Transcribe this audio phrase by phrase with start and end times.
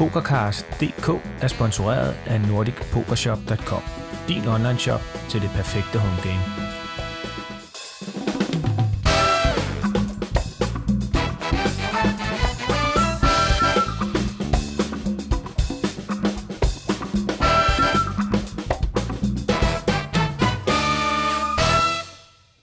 [0.00, 1.08] PokerCast.dk
[1.42, 3.82] er sponsoreret af NordicPokerShop.com,
[4.28, 6.44] din online shop til det perfekte home game.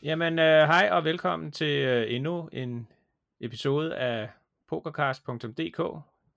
[0.03, 2.87] Jamen, øh, hej og velkommen til øh, endnu en
[3.41, 4.29] episode af
[4.69, 5.79] pokercast.dk.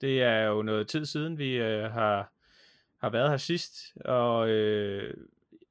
[0.00, 2.32] Det er jo noget tid siden, vi øh, har,
[3.00, 3.72] har været her sidst,
[4.04, 5.14] og øh,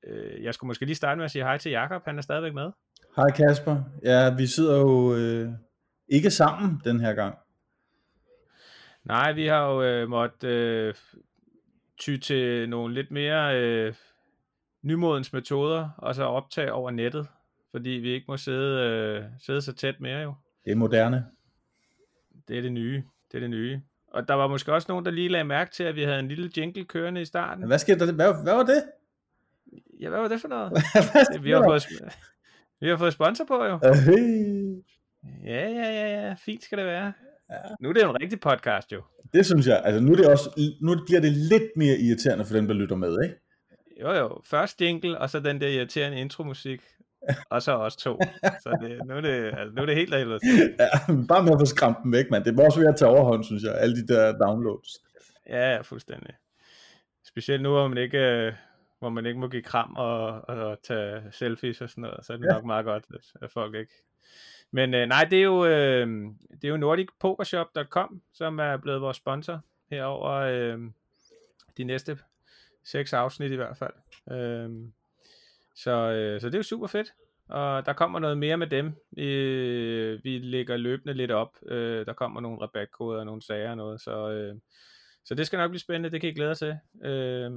[0.03, 2.05] øh, jeg skulle måske lige starte med at sige hej til Jakob.
[2.05, 2.71] Han er stadigvæk med.
[3.15, 3.83] Hej Kasper.
[4.03, 5.49] Ja, vi sidder jo øh,
[6.07, 7.37] ikke sammen den her gang.
[9.03, 10.93] Nej, vi har jo øh, måttet øh,
[11.97, 13.93] ty til nogle lidt mere øh,
[14.81, 17.27] nymodens metoder, og så optage over nettet,
[17.71, 20.33] fordi vi ikke må sidde, øh, sidde så tæt mere jo.
[20.65, 21.25] Det er moderne.
[22.47, 23.03] Det er det nye.
[23.31, 23.81] Det er det nye.
[24.11, 26.27] Og der var måske også nogen, der lige lagde mærke til, at vi havde en
[26.27, 27.67] lille jingle kørende i starten.
[27.67, 28.13] Hvad skete der?
[28.13, 28.83] Hvad, hvad var det?
[29.99, 30.71] Ja, hvad var det for noget?
[31.43, 31.83] vi, har fået,
[32.81, 33.79] vi har fået sponsor på jo.
[35.45, 36.33] Ja, ja, ja, ja.
[36.33, 37.13] Fint skal det være.
[37.49, 37.55] Ja.
[37.79, 39.01] Nu er det jo en rigtig podcast jo.
[39.33, 39.81] Det synes jeg.
[39.85, 40.49] Altså nu, er det også,
[40.81, 43.35] nu bliver det lidt mere irriterende for dem, der lytter med, ikke?
[44.01, 44.41] Jo, jo.
[44.45, 46.81] Først jingle, og så den der irriterende intromusik.
[47.53, 48.19] og så os to.
[48.43, 50.25] Så det, nu, er det, altså, nu er det helt af
[50.79, 50.89] Ja,
[51.27, 52.43] bare med at få skræmt dem væk, mand.
[52.43, 53.75] Det er også ved at tage overhånd, synes jeg.
[53.75, 54.89] Alle de der downloads.
[55.49, 56.33] Ja, ja, fuldstændig.
[57.23, 58.53] Specielt nu, hvor man ikke, øh,
[58.99, 62.37] hvor man ikke må give kram og, og tage selfies og sådan noget, så er
[62.37, 62.53] det ja.
[62.53, 63.93] nok meget godt, at, at folk ikke...
[64.71, 66.07] Men øh, nej, det er jo, øh,
[66.51, 70.79] det er jo nordicpokershop.com, som er blevet vores sponsor herover øh,
[71.77, 72.17] de næste
[72.83, 73.93] seks afsnit i hvert fald.
[74.31, 74.69] Øh,
[75.83, 77.13] så, øh, så det er jo super fedt.
[77.47, 78.93] Og der kommer noget mere med dem.
[79.11, 79.25] Vi,
[80.23, 81.57] vi lægger løbende lidt op.
[81.65, 84.01] Øh, der kommer nogle rabatkoder og nogle sager og noget.
[84.01, 84.55] Så, øh,
[85.25, 86.09] så det skal nok blive spændende.
[86.09, 86.77] Det kan I glæde jer til.
[87.09, 87.51] Øh,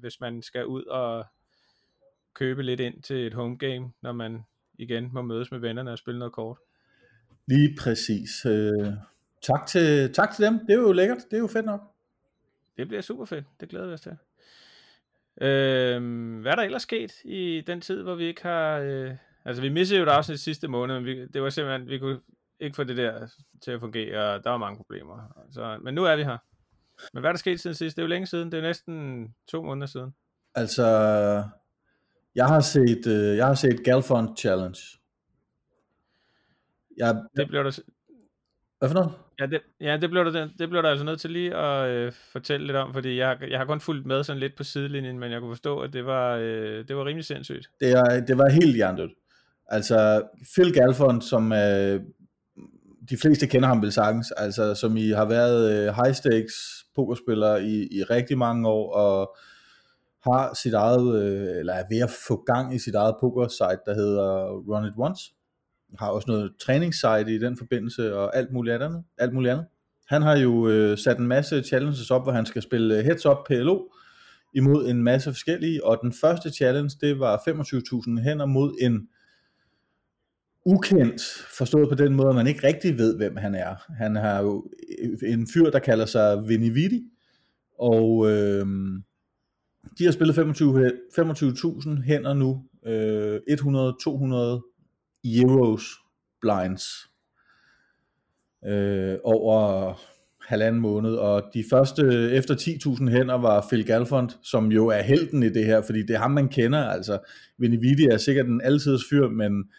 [0.00, 1.26] hvis man skal ud og
[2.34, 4.44] købe lidt ind til et home game, når man
[4.78, 6.58] igen må mødes med vennerne og spille noget kort.
[7.46, 8.46] Lige præcis.
[8.46, 8.92] Øh,
[9.42, 10.58] tak, til, tak til dem.
[10.58, 11.18] Det er jo lækkert.
[11.30, 11.80] Det er jo fedt nok.
[12.76, 13.44] Det bliver super fedt.
[13.60, 14.16] Det glæder vi os til.
[15.40, 18.78] Øh, hvad er der ellers sket i den tid, hvor vi ikke har...
[18.78, 19.14] Øh,
[19.44, 21.88] altså, vi missede jo et afsnit sidste måned, men vi, det var simpelthen...
[21.88, 22.20] Vi kunne
[22.60, 23.26] ikke få det der
[23.62, 25.44] til at fungere, og der var mange problemer.
[25.50, 26.38] Så, men nu er vi her.
[27.12, 27.96] Men hvad er der sket siden sidst?
[27.96, 28.52] Det er jo længe siden.
[28.52, 30.14] Det er næsten to måneder siden.
[30.54, 30.84] Altså,
[32.34, 34.80] jeg har set, øh, jeg har set Galfond Challenge.
[36.96, 37.78] Jeg, det blev der,
[38.84, 39.12] hvad for noget?
[39.40, 42.12] Ja, det, ja, det blev der, det blev der altså nødt til lige at øh,
[42.32, 45.32] fortælle lidt om, fordi jeg, jeg har kun fulgt med sådan lidt på sidelinjen, men
[45.32, 47.68] jeg kunne forstå, at det var, øh, det var rimelig sindssygt.
[47.80, 49.12] Det, er, det var helt hjernedødt.
[49.66, 50.22] Altså,
[50.54, 52.00] Phil Galfond, som øh,
[53.10, 56.54] de fleste kender ham vel sagtens, altså som I har været øh, high stakes
[56.94, 59.36] pokerspiller i, i rigtig mange år, og
[60.24, 63.82] har sit eget, øh, eller er ved at få gang i sit eget poker site,
[63.86, 65.34] der hedder Run It Once
[65.98, 69.04] har også noget træningssite i den forbindelse, og alt muligt andet.
[69.18, 69.66] Alt muligt andet.
[70.06, 73.26] Han har jo øh, sat en masse challenges op, hvor han skal spille øh, heads
[73.26, 73.88] up PLO
[74.54, 79.08] imod en masse forskellige, og den første challenge, det var 25.000 hænder mod en
[80.66, 81.22] ukendt,
[81.58, 83.76] forstået på den måde, at man ikke rigtig ved, hvem han er.
[83.96, 84.66] Han har jo
[85.02, 87.00] øh, en fyr, der kalder sig Vinny
[87.78, 88.66] og øh,
[89.98, 94.73] de har spillet 25.000 25 hænder nu, øh, 100-200
[95.24, 95.82] euros
[96.40, 96.84] blinds
[98.66, 99.94] øh, over
[100.48, 105.42] halvanden måned, og de første efter 10.000 hænder var Phil Galfond, som jo er helten
[105.42, 107.18] i det her, fordi det er ham, man kender, altså
[107.58, 109.70] Vinividi er sikkert en altid fyr, men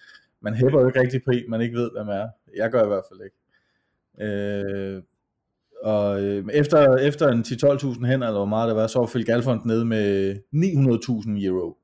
[0.42, 2.28] man hæpper jo ikke rigtig på man ikke ved, hvem er.
[2.56, 3.38] Jeg gør i hvert fald ikke.
[4.22, 5.02] Øh,
[5.84, 9.26] og øh, efter, efter en 10-12.000 hænder, eller hvor meget det var, så var Phil
[9.26, 11.78] Galfond nede med 900.000 euro.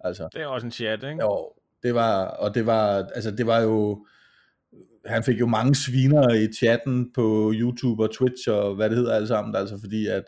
[0.00, 1.22] Altså, det er også en chat, ikke?
[1.22, 1.52] Jo,
[1.82, 4.06] det var, og det var, altså det var jo,
[5.06, 9.14] han fik jo mange sviner i chatten på YouTube og Twitch og hvad det hedder
[9.14, 10.24] alt sammen, altså fordi at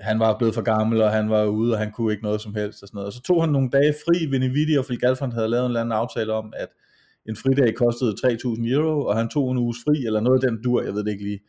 [0.00, 2.54] han var blevet for gammel, og han var ude, og han kunne ikke noget som
[2.54, 3.06] helst og sådan noget.
[3.06, 5.80] Og så tog han nogle dage fri, Vinividi og Phil Galfond havde lavet en eller
[5.80, 6.68] anden aftale om, at
[7.28, 10.62] en fridag kostede 3.000 euro, og han tog en uges fri, eller noget af den
[10.62, 11.40] dur, jeg ved det ikke lige,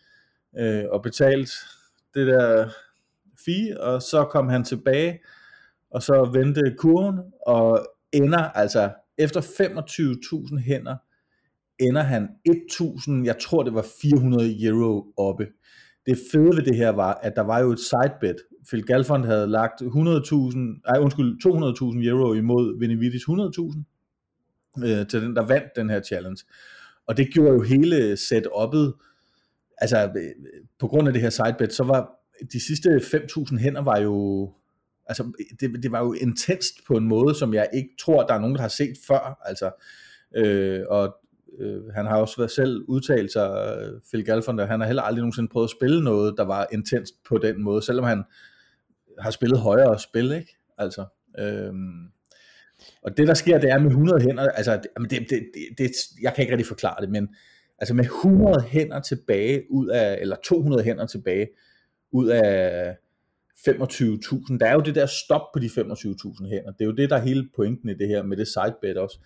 [0.59, 1.51] øh, og betalt
[2.13, 2.69] det der
[3.45, 5.19] fee, og så kom han tilbage,
[5.91, 8.89] og så vendte kurven, og ender altså
[9.19, 10.95] efter 25.000 hænder,
[11.79, 15.47] ender han 1.000, jeg tror det var 400 euro oppe.
[16.05, 18.35] Det fede ved det her var, at der var jo et sidebet.
[18.67, 19.87] Phil Galfond havde lagt 100.000,
[20.87, 21.31] nej undskyld,
[22.03, 26.43] 200.000 euro imod Benevides 100.000 øh, til den, der vandt den her challenge.
[27.07, 29.05] Og det gjorde jo hele setup'et
[29.77, 32.09] altså øh, på grund af det her sidebet, så var
[32.53, 34.45] de sidste 5.000 hænder var jo,
[35.09, 38.39] altså det, det var jo intenst på en måde, som jeg ikke tror, der er
[38.39, 39.71] nogen, der har set før, altså,
[40.35, 41.15] øh, og
[41.59, 43.77] øh, han har også været selv udtalt sig,
[44.09, 47.37] Phil Galfond, han har heller aldrig nogensinde prøvet at spille noget, der var intenst på
[47.37, 48.23] den måde, selvom han
[49.19, 50.57] har spillet højere spil, ikke?
[50.77, 51.05] Altså,
[51.39, 51.73] øh,
[53.03, 55.41] og det der sker, det er med 100 hænder, altså, det, det, det,
[55.77, 55.91] det,
[56.21, 57.29] jeg kan ikke rigtig forklare det, men
[57.79, 61.47] altså med 100 hænder tilbage ud af, eller 200 hænder tilbage
[62.11, 62.95] ud af
[63.67, 67.09] 25.000, der er jo det der stop på de 25.000 hænder, det er jo det,
[67.09, 69.19] der er hele pointen i det her med det sidebet også.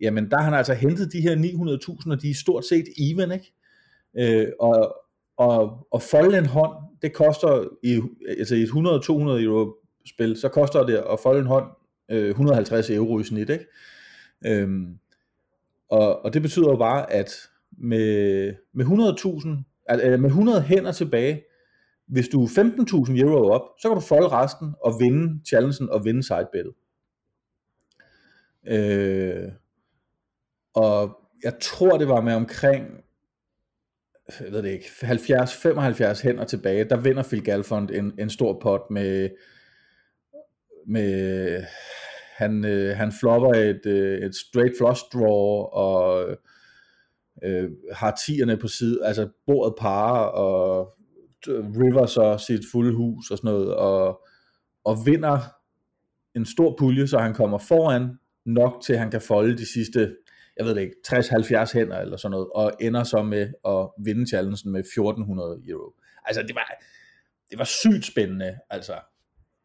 [0.00, 3.32] Jamen der har han altså hentet de her 900.000, og de er stort set even,
[3.32, 3.52] ikke?
[4.16, 4.96] Øh, og,
[5.36, 6.72] og, og folde en hånd,
[7.02, 8.00] det koster i,
[8.38, 9.74] altså i et 100-200 euro
[10.06, 11.66] spil, så koster det at folde en hånd
[12.10, 13.66] øh, 150 euro i snit, ikke?
[14.46, 14.98] Øhm,
[15.90, 17.48] og, og det betyder jo bare, at
[17.78, 21.42] med, med 100.000, altså med 100 hænder tilbage,
[22.06, 26.04] hvis du er 15.000 euro op, så kan du folde resten og vinde challengen og
[26.04, 26.74] vinde sidebettet.
[28.66, 29.52] Øh,
[30.74, 33.04] og jeg tror det var med omkring
[34.40, 38.90] jeg ved det ikke, 70-75 hænder tilbage, der vinder Phil Galfond en, en stor pot
[38.90, 39.30] med,
[40.86, 41.62] med
[42.36, 46.28] han, øh, han flopper et, øh, et straight flush draw, og
[47.44, 50.94] øh, har tierne på side, altså bordet par, og
[51.48, 54.20] River så sit fulde hus og sådan noget, og,
[54.84, 55.38] og vinder
[56.36, 60.16] en stor pulje, så han kommer foran nok til, at han kan folde de sidste,
[60.56, 64.26] jeg ved det ikke, 60-70 hænder eller sådan noget, og ender så med at vinde
[64.26, 65.94] challengen med 1400 euro.
[66.24, 66.74] Altså det var,
[67.50, 68.94] det var sygt spændende, altså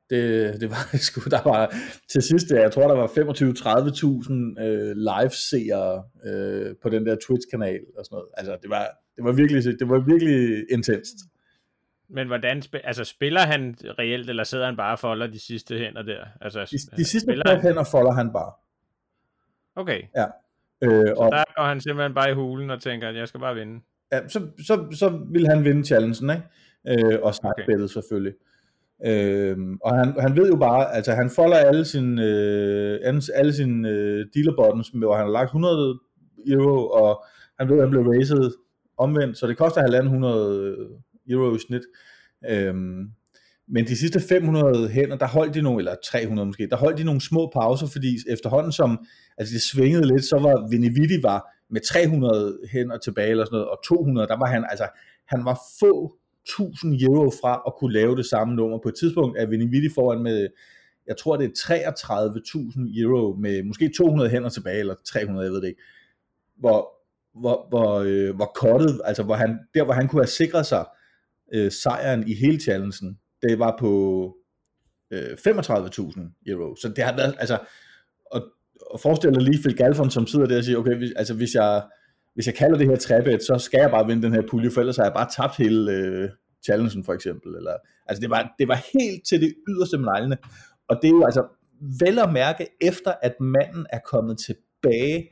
[0.10, 1.76] det, det var sgu, der var
[2.12, 8.06] til sidst, jeg tror der var 25-30.000 øh, live-seere øh, på den der Twitch-kanal og
[8.06, 8.30] sådan noget.
[8.38, 8.86] Altså det var,
[9.16, 11.18] det var virkelig, det var virkelig intenst.
[12.10, 16.02] Men hvordan, altså spiller han reelt, eller sidder han bare og folder de sidste hænder
[16.02, 16.26] der?
[16.42, 17.62] Altså, de, de sidste han...
[17.62, 18.52] hænder folder han bare.
[19.76, 20.02] Okay.
[20.16, 20.26] Ja.
[20.84, 23.40] Øh, så og, der går han simpelthen bare i hulen og tænker, at jeg skal
[23.40, 23.82] bare vinde.
[24.12, 27.06] Ja, så, så, så vil han vinde challengen, ikke?
[27.06, 27.88] Øh, og snakke okay.
[27.88, 28.34] selvfølgelig.
[29.06, 33.00] Øhm, og han, han ved jo bare, altså han folder alle sine, øh,
[33.36, 36.00] alle sine øh, dealer buttons, hvor han har lagt 100
[36.48, 37.24] euro, og
[37.60, 38.52] han ved, at han blev raised
[38.98, 41.82] omvendt, så det koster 1.500 euro i snit.
[42.50, 43.12] Øhm,
[43.68, 47.04] men de sidste 500 hænder, der holdt de nogle, eller 300 måske, der holdt de
[47.04, 49.06] nogle små pauser, fordi efterhånden som,
[49.38, 53.70] altså det svingede lidt, så var Vinividi var med 300 hænder tilbage eller sådan noget,
[53.70, 54.88] og 200, der var han, altså
[55.28, 56.16] han var få
[56.46, 58.80] 1000 euro fra at kunne lave det samme nummer.
[58.84, 60.48] På et tidspunkt er Vinny foran med,
[61.08, 61.84] jeg tror det er
[62.96, 65.82] 33.000 euro med måske 200 hænder tilbage, eller 300, jeg ved det ikke.
[66.58, 66.90] Hvor,
[67.40, 70.86] hvor, hvor, øh, hvor kottet, altså hvor han, der hvor han kunne have sikret sig
[71.54, 74.36] øh, sejren i hele challengen, det var på
[75.14, 76.76] øh, 35.000 euro.
[76.76, 77.60] Så det har været, altså,
[78.32, 78.42] og,
[78.92, 81.56] og forestil dig lige Phil Galfond, som sidder der og siger, okay, hvis, altså hvis
[81.56, 81.84] jeg,
[82.34, 84.80] hvis jeg kalder det her trebet, så skal jeg bare vinde den her pulje, for
[84.82, 86.30] ellers har jeg bare tabt hele øh,
[86.66, 87.56] challengen for eksempel.
[87.56, 87.74] Eller,
[88.08, 90.38] altså det var, det var helt til det yderste med
[90.90, 91.44] Og det er jo altså
[92.06, 95.30] vel at mærke, efter at manden er kommet tilbage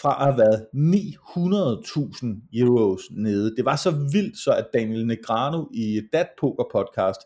[0.00, 3.56] fra at have været 900.000 euros nede.
[3.56, 7.20] Det var så vildt, så at Daniel Negrano i Dat Poker podcast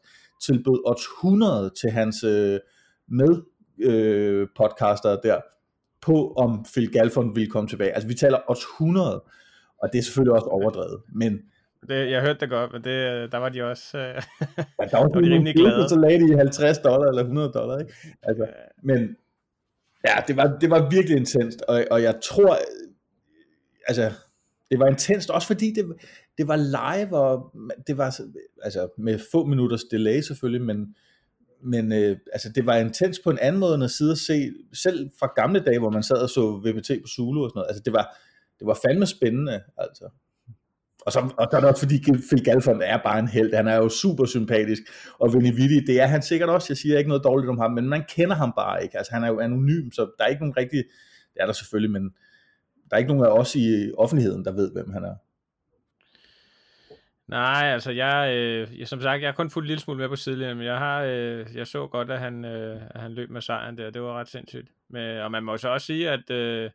[0.47, 2.59] tilbød odds 100 til hans øh,
[3.09, 3.43] med
[3.81, 5.41] øh, podcaster der,
[6.03, 7.93] på om Phil Galfond ville komme tilbage.
[7.93, 9.23] Altså vi taler odds 100,
[9.83, 11.41] og det er selvfølgelig også overdrevet, men
[11.89, 15.09] det, jeg hørte det godt, men det, der var de også, øh, ja, der var,
[15.15, 15.89] var de rimelig glade.
[15.89, 17.93] Så lagde de 50 dollar eller 100 dollar, ikke?
[18.23, 18.47] Altså,
[18.83, 19.17] men
[20.09, 22.59] ja, det var, det var virkelig intenst, og, og jeg tror,
[23.87, 24.13] altså,
[24.71, 25.97] det var intenst, også fordi det,
[26.39, 27.55] det var live, og
[27.87, 28.21] det var
[28.63, 30.97] altså, med få minutters delay selvfølgelig, men,
[31.63, 34.53] men øh, altså, det var intens på en anden måde, end at sidde og se,
[34.73, 37.69] selv fra gamle dage, hvor man sad og så VPT på Zulu og sådan noget,
[37.69, 38.19] altså det var,
[38.59, 40.09] det var fandme spændende, altså.
[41.07, 43.69] Og så, og så er det også fordi Phil Galfond er bare en held, han
[43.69, 44.83] er jo super sympatisk,
[45.19, 47.89] og Vinny det er han sikkert også, jeg siger ikke noget dårligt om ham, men
[47.89, 50.57] man kender ham bare ikke, altså han er jo anonym, så der er ikke nogen
[50.57, 50.85] rigtig,
[51.35, 52.11] det er der selvfølgelig, men
[52.91, 55.15] der er ikke nogen af os i offentligheden, der ved, hvem han er.
[57.31, 60.17] Nej, altså jeg, øh, som sagt, jeg har kun fulgt en lille smule med på
[60.17, 63.41] sidelinjen, men jeg har, øh, jeg så godt, at han, øh, at han løb med
[63.41, 63.91] sejren der.
[63.91, 64.69] Det var ret sindssygt.
[64.89, 66.71] Men, og man må så også sige, at øh,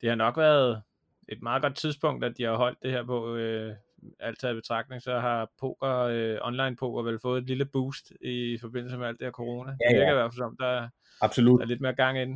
[0.00, 0.82] det har nok været
[1.28, 3.36] et meget godt tidspunkt, at de har holdt det her på.
[3.36, 3.72] Øh,
[4.20, 8.12] alt taget i betragtning, så har poker, øh, online poker vel fået et lille boost
[8.20, 9.70] i forbindelse med alt det her corona.
[9.70, 9.88] Ja, ja.
[9.88, 10.88] Det virker i hvert fald som, der,
[11.20, 11.58] Absolut.
[11.58, 12.34] der er lidt mere gang ind.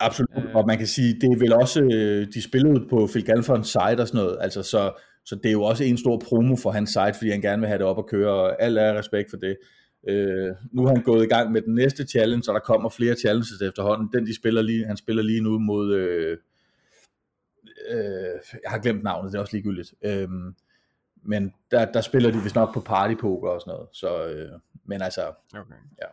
[0.00, 0.54] Absolut, øh.
[0.56, 4.00] og man kan sige, det er vel også, øh, de spillede på Phil Galfons side
[4.02, 4.92] og sådan noget, altså så
[5.24, 7.68] Så det er jo også en stor promo for hans site, fordi han gerne vil
[7.68, 9.56] have det op at køre, og alt er respekt for det.
[10.08, 13.14] Øh, nu har han gået i gang med den næste challenge, og der kommer flere
[13.14, 14.08] challenges efterhånden.
[14.12, 15.94] Den, de spiller lige, han spiller lige nu mod...
[15.94, 16.38] Øh,
[17.88, 19.94] øh, jeg har glemt navnet, det er også ligegyldigt.
[20.04, 20.28] Øh,
[21.22, 23.88] men der, der spiller de vist nok på partypoker og sådan noget.
[23.92, 24.52] Så, øh,
[24.84, 25.74] men altså, okay.
[26.02, 26.06] ja.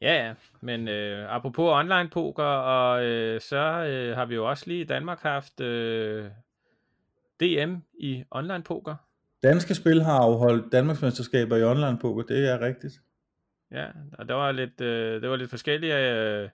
[0.00, 4.64] Ja, ja, men øh, apropos online poker, og øh, så øh, har vi jo også
[4.66, 6.24] lige i Danmark haft øh,
[7.40, 8.96] DM i online poker.
[9.42, 13.00] Danske Spil har afholdt Danmarksmesterskaber i online poker, det er rigtigt.
[13.70, 13.86] Ja,
[14.18, 16.48] og der var lidt, øh, det var lidt forskellige øh,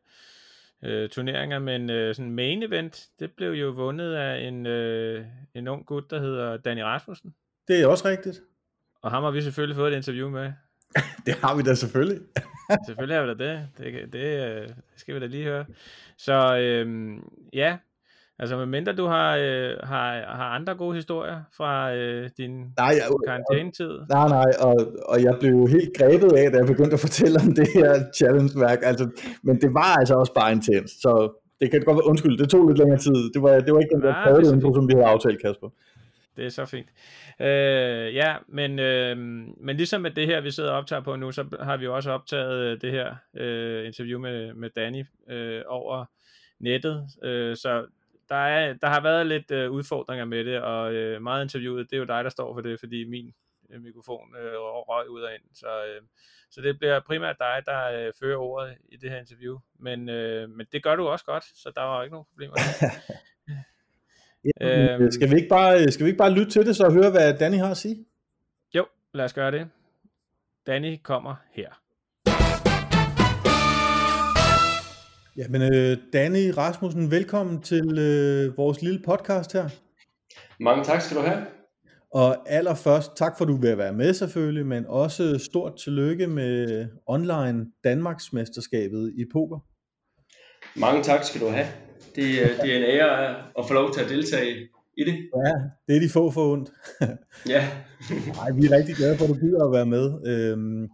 [0.84, 5.68] øh, turneringer, men øh, sådan main event, det blev jo vundet af en, øh, en
[5.68, 7.34] ung gut, der hedder Danny Rasmussen.
[7.68, 8.40] Det er også rigtigt.
[9.02, 10.52] Og ham har vi selvfølgelig fået et interview med.
[11.26, 12.22] det har vi da selvfølgelig.
[12.86, 13.68] selvfølgelig har vi da det.
[13.78, 15.66] Det, det, det øh, skal vi da lige høre.
[16.16, 17.16] Så øh,
[17.52, 17.78] ja,
[18.40, 23.02] Altså, medmindre du har, øh, har, har andre gode historier fra øh, din nej, jeg,
[23.26, 23.90] karantænetid.
[24.08, 24.76] Nej, nej, og,
[25.08, 28.78] og jeg blev helt grebet af, da jeg begyndte at fortælle om det her challenge-værk.
[28.82, 29.10] Altså,
[29.42, 32.68] men det var altså også bare intens, så det kan godt være, undskyld, det tog
[32.68, 33.32] lidt længere tid.
[33.34, 35.68] Det var, det var ikke den der det info, som vi havde aftalt, Kasper.
[36.36, 36.88] Det er så fint.
[37.40, 39.16] Øh, ja, men, øh,
[39.60, 41.94] men ligesom med det her, vi sidder og optager på nu, så har vi jo
[41.94, 46.04] også optaget det her øh, interview med, med Danny øh, over
[46.60, 47.06] nettet.
[47.22, 47.84] Øh, så
[48.28, 51.96] der, er, der har været lidt øh, udfordringer med det, og øh, meget interviewet, det
[51.96, 53.34] er jo dig, der står for det, fordi min
[53.70, 55.42] øh, mikrofon øh, røg ud og ind.
[55.54, 56.02] Så, øh,
[56.50, 59.58] så det bliver primært dig, der øh, fører ordet i det her interview.
[59.78, 62.54] Men, øh, men det gør du også godt, så der var ikke nogen problemer.
[64.44, 67.10] ja, øhm, skal, vi ikke bare, skal vi ikke bare lytte til det, så høre,
[67.10, 68.06] hvad Danny har at sige?
[68.74, 69.70] Jo, lad os gøre det.
[70.66, 71.87] Danny kommer her.
[75.38, 79.68] Ja, men øh, Danny Rasmussen, velkommen til øh, vores lille podcast her.
[80.60, 81.46] Mange tak skal du have.
[82.12, 86.86] Og allerførst, tak for at du vil være med selvfølgelig, men også stort tillykke med
[87.06, 89.58] online Danmarksmesterskabet i poker.
[90.78, 91.66] Mange tak skal du have.
[92.16, 92.24] Det,
[92.62, 95.14] det er en ære at få lov til at deltage i det.
[95.46, 95.52] Ja,
[95.88, 96.70] det er de få for ondt.
[97.48, 97.68] ja.
[98.38, 100.06] Nej, vi er rigtig glade for, at du gider at være med.
[100.26, 100.88] Øhm,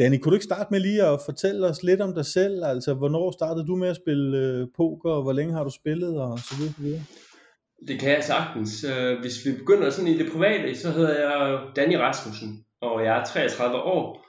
[0.00, 2.64] Danny, kunne du ikke starte med lige at fortælle os lidt om dig selv?
[2.64, 6.20] Altså, hvornår startede du med at spille øh, poker, og hvor længe har du spillet,
[6.20, 7.02] og så videre, så videre?
[7.88, 8.84] Det kan jeg sagtens.
[8.84, 13.20] Øh, hvis vi begynder sådan i det private, så hedder jeg Danny Rasmussen, og jeg
[13.20, 14.26] er 33 år.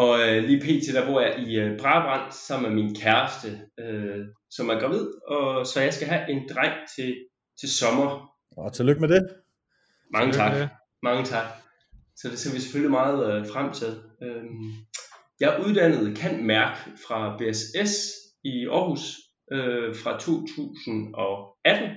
[0.00, 0.94] Og øh, lige pt.
[0.94, 3.48] der bor jeg i Brabrand sammen med min kæreste,
[3.80, 7.14] øh, som er gravid, og så jeg skal have en dreng til,
[7.60, 8.08] til sommer.
[8.56, 9.28] Og tillykke med det.
[10.12, 10.52] Mange tak.
[11.02, 11.46] Mange tak.
[12.16, 13.92] Så det ser vi selvfølgelig meget øh, frem til.
[14.22, 14.44] Øh,
[15.40, 18.12] jeg er uddannet kan mærke fra BSS
[18.44, 21.90] i Aarhus øh, fra 2018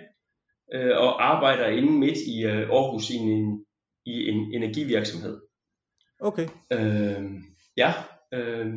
[0.74, 3.66] øh, og arbejder inde midt i øh, Aarhus i en,
[4.06, 5.42] i en energivirksomhed.
[6.20, 6.48] Okay.
[6.74, 7.24] Øh,
[7.78, 7.94] ja,
[8.34, 8.68] øh,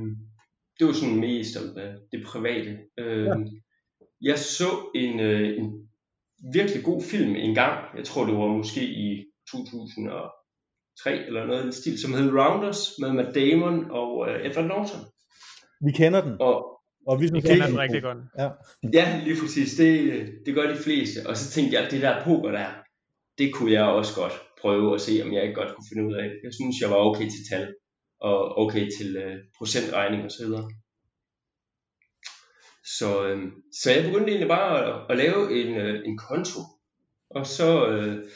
[0.78, 2.78] det var sådan mest om øh, det private.
[2.98, 3.34] Øh, ja.
[4.20, 5.88] Jeg så en, øh, en
[6.52, 7.96] virkelig god film en gang.
[7.96, 10.32] Jeg tror det var måske i 2000 og
[11.02, 14.66] 3 eller noget i den stil, som hed Rounders med Matt Damon og uh, Edward
[14.66, 15.00] Norton.
[15.86, 16.36] Vi kender den.
[16.40, 18.18] Og, og vi, vi kender den rigtig godt.
[18.38, 18.48] Ja.
[18.92, 19.74] ja, lige præcis.
[19.74, 21.18] Det, det gør de fleste.
[21.26, 22.68] Og så tænkte jeg, at det der poker der,
[23.38, 26.14] det kunne jeg også godt prøve at se, om jeg ikke godt kunne finde ud
[26.14, 26.24] af.
[26.44, 27.74] Jeg synes, jeg var okay til tal,
[28.20, 30.46] og okay til uh, procentregning osv.
[30.46, 30.62] Så,
[32.98, 36.60] så, øh, så jeg begyndte egentlig bare at, at lave en, øh, en konto,
[37.30, 38.28] og så øh,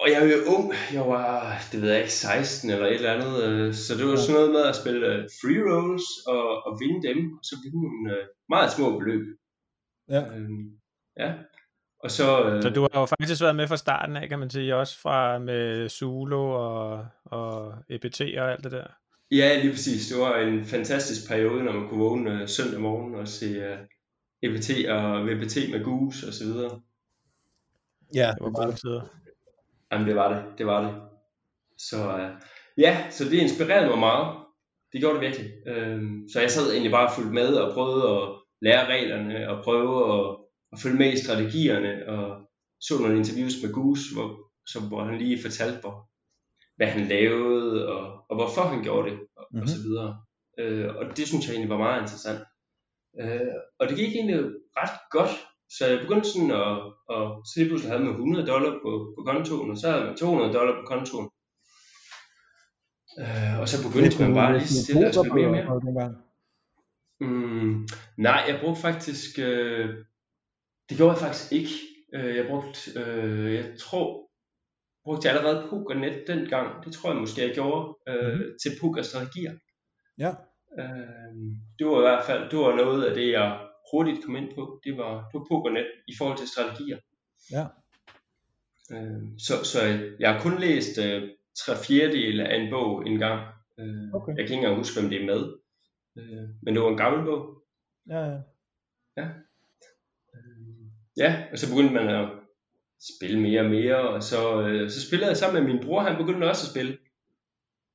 [0.00, 3.12] og jeg var jo ung, jeg var, det ved jeg ikke, 16 eller et eller
[3.12, 6.72] andet, øh, så det var sådan noget med at spille øh, free rolls og, og
[6.80, 9.24] vinde dem, og så vinde nogle øh, meget små beløb.
[10.08, 10.22] Ja.
[10.34, 10.66] Øhm,
[11.18, 11.32] ja.
[12.04, 14.50] Og så, øh, så du har jo faktisk været med fra starten af, kan man
[14.50, 18.86] sige, også fra med Zulu og, og EPT og alt det der.
[19.30, 20.08] Ja, lige præcis.
[20.08, 23.78] Det var en fantastisk periode, når man kunne vågne søndag morgen og se uh,
[24.42, 26.80] EPT og VPT med Goose og så videre.
[28.14, 29.19] Ja, det var gode tider.
[29.92, 31.02] Jamen det var det, det var det.
[31.78, 32.30] Så uh,
[32.78, 34.36] ja, så det inspirerede mig meget.
[34.92, 35.50] Det gjorde det virkelig.
[35.70, 38.28] Uh, så jeg sad egentlig bare og fulgte med og prøvede at
[38.62, 40.36] lære reglerne og prøve at,
[40.72, 42.40] at følge med i strategierne og
[42.80, 44.28] så nogle interviews med Goose, hvor,
[44.66, 46.08] så, hvor han lige fortalte, hvor,
[46.76, 49.62] hvad han lavede og, og hvorfor han gjorde det og, mm-hmm.
[49.62, 50.10] og så videre.
[50.60, 52.40] Uh, og det synes jeg egentlig var meget interessant.
[53.22, 54.38] Uh, og det gik egentlig
[54.76, 55.34] ret godt
[55.76, 56.76] så jeg begyndte sådan at,
[57.14, 60.16] at så lige pludselig havde man 100 dollar på, på kontoen, og så havde man
[60.16, 61.28] 200 dollar på kontoen.
[63.20, 66.14] Øh, og så begyndte man bare lige stille at spille mere og mere.
[67.20, 69.88] Mm, nej, jeg brugte faktisk, øh,
[70.88, 71.74] det gjorde jeg faktisk ikke.
[72.14, 74.30] Øh, jeg brugte, øh, jeg tror,
[75.04, 76.84] brugte jeg allerede PokerNet dengang.
[76.84, 78.58] Det tror jeg måske, jeg gjorde øh, mm-hmm.
[78.62, 79.54] til pokerstrategier.
[80.18, 80.30] Ja.
[80.78, 81.34] Øh,
[81.78, 84.80] det var i hvert fald det var noget af det, jeg hurtigt kom ind på.
[84.84, 86.98] Det var, det var PokerNet i forhold til strategier.
[87.52, 87.64] Ja.
[88.92, 89.78] Øh, så, så
[90.20, 91.22] jeg har kun læst øh,
[91.58, 93.40] tre fjerdedel af en bog en gang.
[93.78, 94.32] Øh, Okay.
[94.36, 95.42] Jeg kan ikke engang huske, hvem det er med.
[96.18, 97.62] Øh, men det var en gammel bog.
[98.08, 98.24] Ja,
[99.16, 99.26] ja.
[100.34, 102.28] Øh, ja, og så begyndte man at
[103.16, 106.16] spille mere og mere, og så, øh, så spillede jeg sammen med min bror, han
[106.16, 106.98] begyndte også at spille.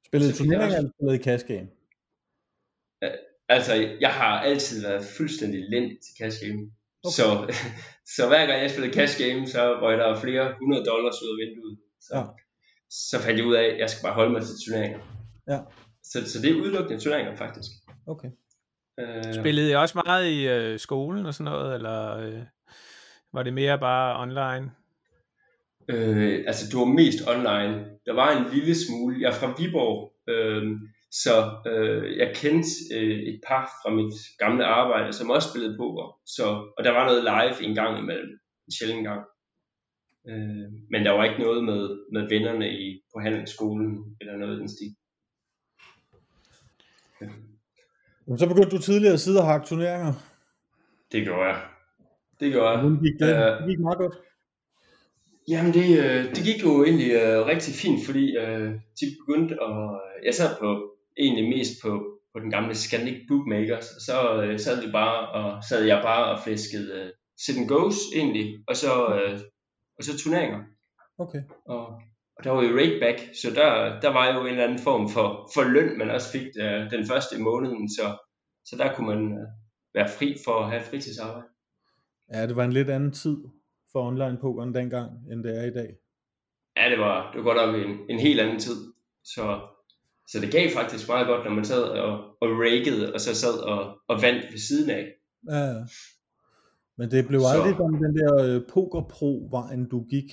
[0.05, 1.67] Spillede turneringer eller spillede i cash game?
[3.49, 6.61] Altså, jeg har altid været fuldstændig lind til cash game.
[7.03, 7.13] Okay.
[7.15, 7.25] Så,
[8.15, 11.37] så hver gang jeg spillede cash game, så røg der flere 100 dollars ud af
[11.47, 11.77] vinduet.
[12.01, 12.23] Så, Ja.
[12.89, 14.99] så fandt jeg ud af, at jeg skal bare holde mig til turneringer.
[15.47, 15.59] Ja.
[16.03, 17.71] Så, så det er udelukkende turneringer, faktisk.
[18.07, 18.29] Okay.
[18.99, 22.41] Øh, Spillede I også meget i øh, skolen og sådan noget, eller øh,
[23.33, 24.71] var det mere bare online?
[25.89, 27.85] Øh, altså det var mest online.
[28.05, 29.17] Der var en lille smule.
[29.21, 30.63] Jeg er fra Viborg, øh,
[31.23, 31.33] så
[31.67, 36.19] øh, jeg kendte øh, et par fra mit gamle arbejde, som også spillede poker.
[36.25, 36.45] Så,
[36.77, 38.39] og der var noget live en gang imellem.
[38.67, 39.21] En sjældent gang.
[40.27, 44.59] Øh, men der var ikke noget med, med vennerne i, på handelsskolen eller noget i
[44.59, 44.95] den stil.
[48.27, 50.13] Men så begyndte du tidligere at sidde og hakke turneringer.
[51.11, 51.61] Det gjorde jeg.
[52.39, 52.79] Det gjorde jeg.
[52.79, 53.29] Hvordan gik det?
[53.29, 54.15] Øh, Det gik meget godt.
[55.47, 59.99] Jamen det, øh, det gik jo egentlig øh, rigtig fint, fordi øh, de begyndte at...
[60.25, 61.91] Jeg sad på egentlig mest på,
[62.33, 66.39] på den gamle Scandic Bookmakers, så øh, sad, vi bare, og, sad jeg bare og
[66.43, 67.11] flæskede øh,
[67.45, 69.39] sit and goes egentlig, og så, øh,
[69.97, 70.59] og så turneringer.
[71.17, 71.41] Okay.
[71.65, 71.85] Og,
[72.37, 75.49] og der var jo rakeback, så der, der var jo en eller anden form for,
[75.53, 78.17] for løn, man også fik øh, den første i måneden, så,
[78.65, 79.47] så der kunne man øh,
[79.93, 81.47] være fri for at have fritidsarbejde.
[82.33, 83.37] Ja, det var en lidt anden tid
[83.91, 85.89] for online pokeren dengang, end det er i dag.
[86.77, 88.93] Ja, det var, det var godt nok en, en helt anden tid.
[89.23, 89.67] Så,
[90.27, 93.59] så det gav faktisk meget godt, når man sad og, og rakede, og så sad
[93.59, 95.05] og, og vandt ved siden af.
[95.49, 95.73] Ja.
[96.97, 100.29] Men det blev Så- aldrig sådan den der øh, poker-pro-vejen, du gik.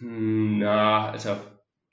[0.00, 1.30] Hmm, nej, altså,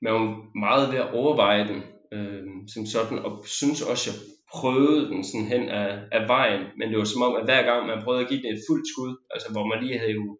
[0.02, 1.82] man var meget ved at overveje den,
[2.14, 4.20] øh, som sådan, og synes også, jeg
[4.54, 7.88] prøvede den sådan hen af, af vejen, men det var som om, at hver gang
[7.88, 10.40] man prøvede at give den et fuldt skud, altså hvor man lige havde jo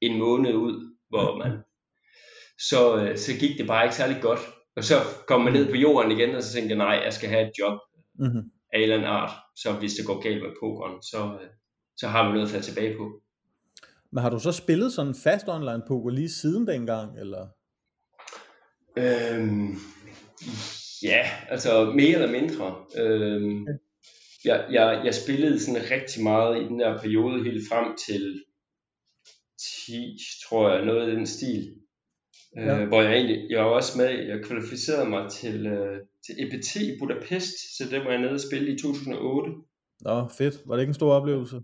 [0.00, 1.52] en måned ud, hvor man,
[2.68, 4.40] så, øh, så gik det bare ikke særlig godt.
[4.76, 4.94] Og så
[5.28, 7.52] kom man ned på jorden igen, og så tænkte jeg, nej, jeg skal have et
[7.58, 7.78] job
[8.18, 8.50] Mm-hmm.
[8.72, 11.48] af en eller anden art, så hvis det går galt med pokeren, så, øh,
[11.96, 13.20] så har vi noget at falde tilbage på.
[14.10, 17.48] Men har du så spillet sådan fast online poker lige siden dengang, eller?
[18.96, 19.74] Øhm,
[21.02, 22.76] ja, altså mere eller mindre.
[22.96, 23.66] Øhm,
[24.44, 28.44] jeg, jeg, jeg spillede sådan rigtig meget i den der periode helt frem til
[29.86, 31.74] 10, tror jeg, noget i den stil.
[32.58, 32.84] Øh, Ja.
[32.84, 36.98] Hvor jeg egentlig, jeg var også med, jeg kvalificerede mig til, øh, til EPT i
[36.98, 39.52] Budapest, så det var jeg nede og spille i 2008.
[40.00, 40.54] Nå, fedt.
[40.66, 41.56] Var det ikke en stor oplevelse?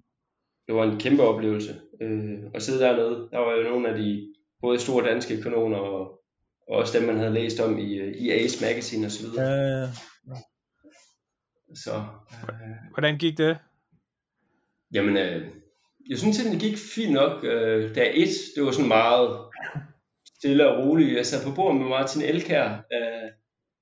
[0.67, 3.29] Det var en kæmpe oplevelse øh, at sidde dernede.
[3.33, 6.01] Der var jo nogle af de både store danske kanoner og,
[6.69, 9.27] og også dem, man havde læst om i, øh, i Ace Magazine osv.
[9.37, 9.89] Ja, ja, ja.
[11.75, 11.93] Så,
[12.49, 12.59] øh,
[12.95, 13.59] Hvordan gik det?
[14.95, 15.47] jamen, øh,
[16.11, 17.45] jeg synes egentlig, det gik fint nok.
[17.45, 19.39] Øh, dag 1, det var sådan meget
[20.39, 21.17] stille og roligt.
[21.17, 23.31] Jeg sad på bordet med Martin Elkær, øh,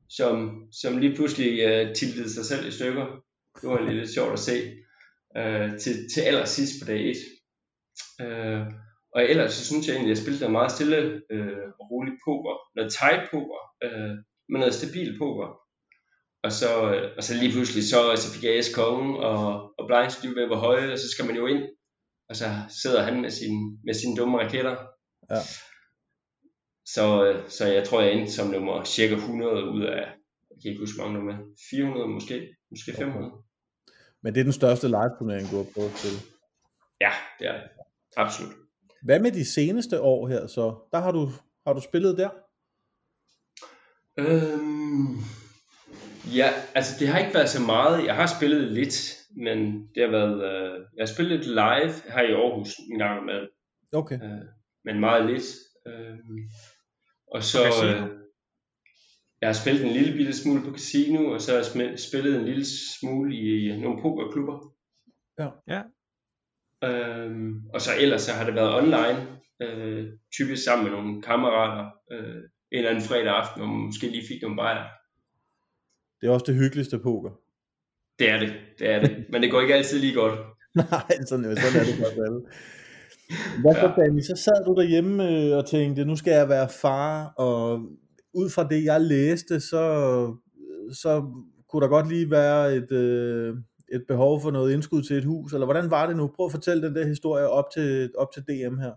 [0.09, 3.07] som, som lige pludselig øh, tiltede sig selv i stykker.
[3.61, 4.57] Det var lidt sjovt at se.
[5.37, 7.17] Øh, til, til allersidst på dag 1.
[8.21, 8.67] Øh,
[9.15, 12.55] og ellers så synes jeg egentlig, at jeg spillede meget stille øh, og roligt poker.
[12.77, 14.15] Noget tight poker, øh,
[14.49, 15.49] med noget stabil poker.
[16.43, 19.43] Og så, øh, og så lige pludselig, så, så fik jeg S-kongen, og,
[19.79, 21.63] og blindstyr var høje, og så skal man jo ind.
[22.29, 22.47] Og så
[22.83, 23.55] sidder han med, sin,
[23.87, 24.77] med sine dumme raketter.
[25.31, 25.41] Ja.
[26.95, 29.97] Så, så jeg tror, jeg endte som nummer cirka 100 ud af,
[30.51, 31.35] jeg kan ikke huske mange nummer,
[31.71, 33.33] 400 måske, måske 500.
[34.23, 36.19] Men det er den største live-turnering, du har prøvet spille.
[37.01, 37.69] Ja, det er det.
[38.17, 38.55] Absolut.
[39.03, 40.89] Hvad med de seneste år her så?
[40.93, 41.31] Der har du,
[41.67, 42.31] har du spillet der?
[44.19, 45.17] Øhm,
[46.37, 48.07] ja, altså det har ikke været så meget.
[48.07, 49.59] Jeg har spillet lidt, men
[49.95, 53.49] det har været, øh, jeg har spillet lidt live her i Aarhus en gang med,
[53.93, 54.15] Okay.
[54.15, 54.45] øh,
[54.85, 55.45] men meget lidt.
[55.87, 56.19] Øh,
[57.27, 58.17] og så, øh,
[59.41, 62.45] jeg har spillet en lille bitte smule på casino, og så har jeg spillet en
[62.45, 62.67] lille
[63.01, 64.75] smule i nogle pokerklubber.
[65.39, 65.49] Ja.
[65.69, 65.83] Ja.
[66.85, 69.21] Øhm, og så ellers så har det været online,
[69.63, 72.37] øh, typisk sammen med nogle kammerater, øh,
[72.73, 74.85] en eller anden fredag aften, hvor man måske lige fik nogle bajer.
[76.21, 77.31] Det er også det hyggeligste poker.
[78.19, 79.27] Det er det, det er det.
[79.31, 80.39] Men det går ikke altid lige godt.
[80.75, 82.41] Nej, sådan, sådan er det godt alle.
[83.61, 84.21] Hvad så, Danny?
[84.21, 87.81] Så sad du derhjemme øh, og tænkte, nu skal jeg være far, og
[88.35, 89.83] ud fra det, jeg læste, så,
[90.93, 91.25] så
[91.69, 93.57] kunne der godt lige være et, øh,
[93.93, 96.31] et behov for noget indskud til et hus, eller hvordan var det nu?
[96.37, 98.93] Prøv at fortælle den der historie op til, op til DM her.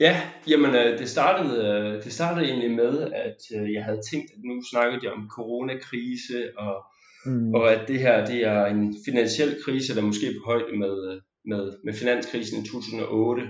[0.00, 3.36] Ja, jamen øh, det startede, det startede egentlig med, at
[3.74, 6.76] jeg havde tænkt, at nu snakkede jeg om coronakrise, og,
[7.26, 7.54] mm.
[7.54, 11.20] og at det her det er en finansiel krise, der måske er på højde med,
[11.46, 13.42] med, med finanskrisen i 2008.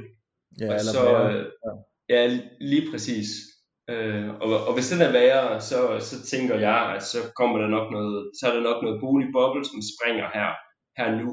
[0.61, 1.39] Ja, og så, værre.
[1.39, 1.47] øh,
[2.09, 3.29] ja, lige præcis.
[3.91, 7.69] Øh, og, og hvis den er værre, så, så tænker jeg, at så kommer der
[7.69, 10.51] nok noget, så er der nok noget boligboble, som springer her,
[10.99, 11.31] her nu,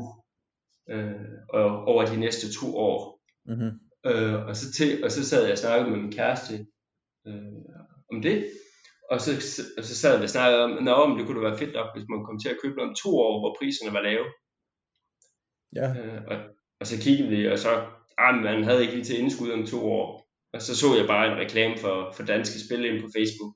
[0.94, 3.20] øh, og over de næste to år.
[3.46, 3.72] Mm-hmm.
[4.06, 6.54] Øh, og, så til, og så sad jeg og snakkede med min kæreste
[7.28, 7.62] øh,
[8.14, 8.38] om det.
[9.12, 9.32] Og så,
[9.78, 11.90] og så sad vi og snakkede om, Nå, men det kunne da være fedt nok,
[11.96, 14.26] hvis man kom til at købe noget om to år, hvor priserne var lave.
[15.76, 15.90] Ja.
[15.90, 16.38] Øh, og,
[16.80, 17.70] og så kiggede vi, og så,
[18.18, 20.24] ah, man havde ikke lige til indskud om to år.
[20.54, 23.56] Og så så jeg bare en reklame for, for danske spil ind på Facebook,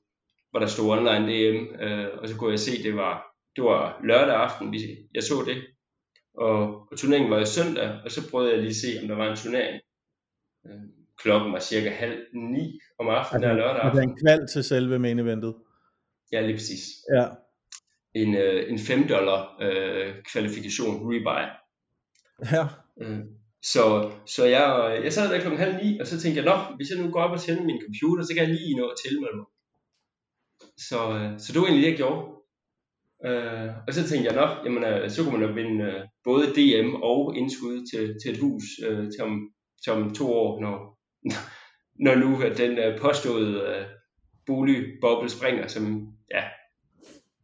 [0.50, 4.00] hvor der stod online DM, øh, og så kunne jeg se, det var, det var
[4.04, 4.78] lørdag aften, vi,
[5.14, 5.56] jeg så det.
[6.34, 6.58] Og,
[6.90, 9.30] og turneringen var jo søndag, og så prøvede jeg lige at se, om der var
[9.30, 9.80] en turnering.
[10.66, 10.80] Øh,
[11.18, 14.02] klokken var cirka halv ni om aftenen der lørdag aften.
[14.02, 15.54] en kval til selve main eventet.
[16.32, 16.84] Ja, lige præcis.
[17.14, 17.26] Ja.
[18.14, 21.44] En, øh, en 5 dollar øh, kvalifikation, rebuy.
[22.52, 22.64] Ja.
[23.00, 23.18] Øh,
[23.62, 26.90] så, så jeg, jeg sad der klokken halv ni, og så tænkte jeg, nå, hvis
[26.90, 29.36] jeg nu går op og tænder min computer, så kan jeg lige nå at tilmelde
[29.36, 29.46] mig.
[30.88, 32.20] Så, øh, så det var egentlig det, jeg gjorde.
[33.26, 36.46] Øh, og så tænkte jeg, nå, jamen, øh, så kunne man jo vinde øh, både
[36.56, 39.50] DM og indskud til, til et hus øh, til, om,
[39.84, 40.74] til om to år, når,
[42.04, 43.86] når nu at den øh, påståede øh,
[44.46, 46.42] boligboble springer, som, ja,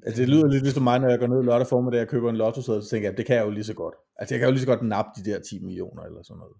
[0.06, 2.36] Altså, det lyder lidt ligesom mig, når jeg går ned lørdag formiddag og køber en
[2.36, 3.94] lotto så tænker jeg, det kan jeg jo lige så godt.
[4.16, 6.56] Altså, jeg kan jo lige så godt nappe de der 10 millioner eller sådan noget.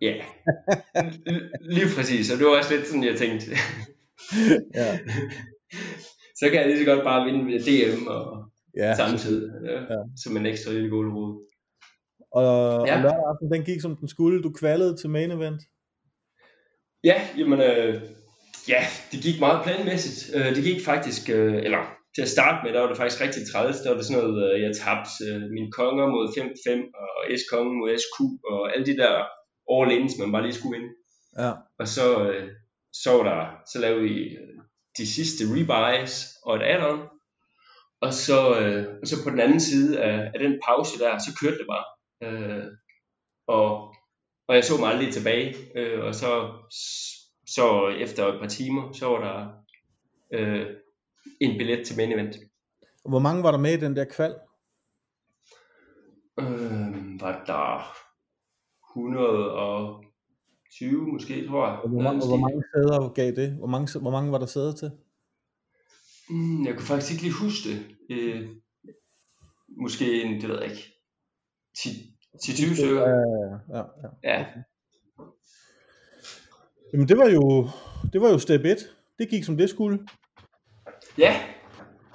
[0.00, 0.14] ja,
[1.60, 3.46] lige præcis, og det var også lidt sådan, jeg tænkte,
[4.74, 4.98] Ja.
[6.38, 8.44] så kan jeg lige så godt bare vinde ved DM og
[8.76, 8.94] Ja.
[8.96, 9.98] samtidig, ja, Ja.
[10.24, 11.46] som en ekstra lille gulerod.
[12.32, 12.92] Og, ja.
[12.92, 12.96] Ja.
[12.96, 14.42] og lørdag aften, den gik som den skulle.
[14.42, 15.62] Du kvalede til main event.
[17.04, 18.02] Ja, jamen, øh,
[18.68, 18.80] ja,
[19.12, 20.36] det gik meget planmæssigt.
[20.36, 23.42] Øh, det gik faktisk, øh, eller til at starte med, der var det faktisk rigtig
[23.52, 23.80] træls.
[23.80, 26.70] Der var det sådan noget, øh, jeg tabte øh, mine konger mod 5-5,
[27.02, 28.18] og S-kongen mod SQ,
[28.52, 29.12] og alle de der
[29.74, 30.92] all-ins, man bare lige skulle vinde.
[31.38, 31.52] Ja.
[31.78, 32.48] Og så, øh,
[32.92, 33.40] så var der,
[33.72, 34.36] så lavede vi
[34.98, 37.00] de sidste rebuys og et add-on.
[38.00, 38.38] Og så,
[39.02, 41.86] og så på den anden side af, af den pause der, så kørte det bare.
[42.24, 42.64] Øh,
[43.46, 43.94] og,
[44.48, 45.56] og jeg så mig aldrig tilbage.
[45.76, 46.52] Øh, og så,
[47.46, 49.48] så efter et par timer, så var der
[50.34, 50.66] øh,
[51.40, 52.36] en billet til main event.
[53.08, 54.34] Hvor mange var der med i den der kval?
[56.40, 57.96] Øh, var der
[58.90, 61.78] 120 måske, tror jeg.
[61.78, 63.52] Og hvor, mange, hvor mange sæder gav det?
[63.52, 64.90] Hvor mange, hvor mange var der sæder til?
[66.30, 67.96] Mm, jeg kan faktisk ikke lige huske det.
[68.10, 68.48] Øh,
[69.68, 70.92] måske en, det ved jeg ikke,
[71.78, 73.08] 10-20 stykker.
[73.08, 73.16] Ja,
[73.78, 74.08] ja, ja.
[74.22, 74.46] Ja,
[76.92, 77.68] Jamen det var jo,
[78.12, 78.78] det var jo step 1.
[79.18, 80.06] Det gik som det skulle.
[81.18, 81.40] Ja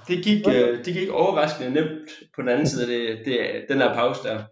[0.08, 3.78] det, gik, øh, det gik overraskende nemt på den anden side af det, det, den
[3.78, 4.44] her pause der.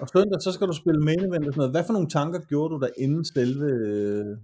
[0.00, 1.74] Og søndag, så skal du spille main event og sådan noget.
[1.74, 4.36] Hvad for nogle tanker gjorde du der inden selve, øh,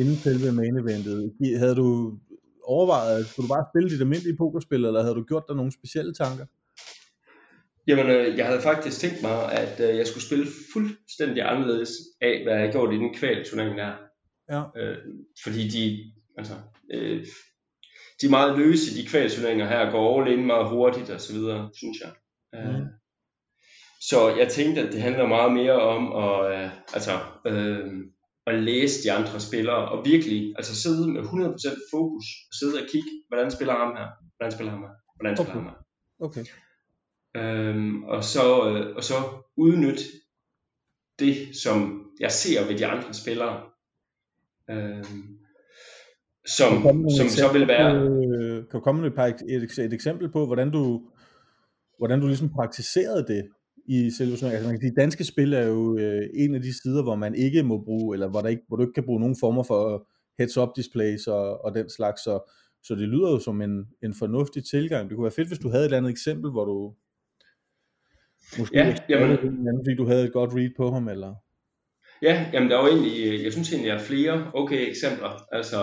[0.00, 1.32] inden selve main eventet?
[1.58, 2.18] Havde du
[2.64, 6.14] overvejet, skulle du bare spille dit almindelige pokerspil, eller havde du gjort dig nogle specielle
[6.14, 6.46] tanker?
[7.86, 12.42] Jamen, øh, jeg havde faktisk tænkt mig, at øh, jeg skulle spille fuldstændig anderledes af,
[12.44, 13.92] hvad jeg gjorde i den kvalturnering der.
[14.52, 14.62] Ja.
[14.76, 14.98] Øh,
[15.44, 16.54] fordi de, altså,
[16.94, 17.26] øh,
[18.24, 21.70] de er meget løse, de kvalturneringer her, går all in meget hurtigt og så videre,
[21.76, 22.12] synes jeg.
[22.54, 22.86] Øh, Mm.
[24.00, 27.12] Så jeg tænkte, at det handler meget mere om at, øh, altså,
[27.46, 27.92] øh,
[28.46, 32.88] at læse de andre spillere, og virkelig altså sidde med 100% fokus, og sidde og
[32.92, 35.64] kigge, hvordan spiller ham her, hvordan spiller ham her, hvordan spiller Okay.
[35.64, 35.76] ham her.
[36.26, 36.44] Okay.
[37.36, 39.14] Øhm, og, så, øh, og så
[39.56, 40.04] udnytte
[41.18, 43.62] det, som jeg ser ved de andre spillere,
[44.70, 45.38] øhm,
[46.46, 47.94] som, som så vil være...
[47.96, 51.02] Øh, kan du komme med et, par, et, et, eksempel på, hvordan du,
[51.98, 53.48] hvordan du ligesom praktiserede det
[53.86, 54.56] i selve turneringen?
[54.56, 57.34] Altså man kan sige, danske spil er jo øh, en af de sider, hvor man
[57.34, 60.08] ikke må bruge, eller hvor, der ikke, hvor du ikke kan bruge nogen former for
[60.38, 62.52] heads-up displays og, og den slags, så,
[62.82, 65.08] så det lyder jo som en, en fornuftig tilgang.
[65.08, 66.94] Det kunne være fedt, hvis du havde et eller andet eksempel, hvor du
[68.58, 71.34] måske Ja, jamen- anden, fordi du havde et godt read på ham, eller...
[72.22, 75.46] Ja, jamen der er jo egentlig, jeg synes egentlig, der er flere okay eksempler.
[75.52, 75.76] Altså,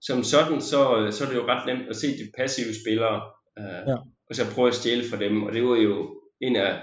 [0.00, 3.22] som sådan, så, så er det jo ret nemt at se de passive spillere,
[3.58, 3.96] øh, Ja.
[4.28, 6.82] og så prøve at stjæle fra dem, og det var jo en af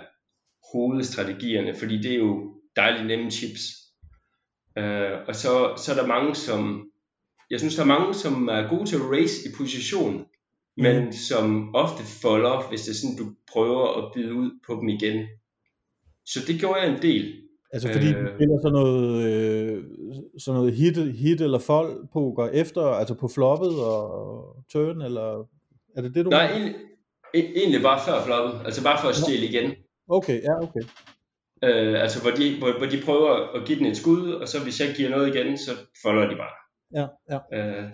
[0.73, 3.62] hovedstrategierne, fordi det er jo dejlige nemme chips.
[4.78, 6.88] Øh, og så, så er der mange, som,
[7.49, 10.26] jeg synes, der er mange, som er gode til at race i position,
[10.78, 11.12] men mm.
[11.12, 15.28] som ofte folder, hvis det er sådan, du prøver at bide ud på dem igen.
[16.26, 17.41] Så det gjorde jeg en del.
[17.73, 19.83] Altså fordi øh, du spiller sådan noget, øh,
[20.38, 24.03] sådan noget hit, hit eller fold poker efter, altså på floppet og
[24.71, 25.27] turn, eller
[25.95, 26.75] er det det, du Nej, egentlig,
[27.33, 29.67] egentlig bare før floppet, altså bare for at stille igen.
[30.09, 30.83] Okay, ja, okay.
[31.63, 34.63] Øh, altså hvor de, hvor, hvor de prøver at give den et skud, og så
[34.63, 35.71] hvis jeg giver noget igen, så
[36.03, 36.55] folder de bare.
[36.99, 37.39] Ja, ja.
[37.57, 37.89] Øh,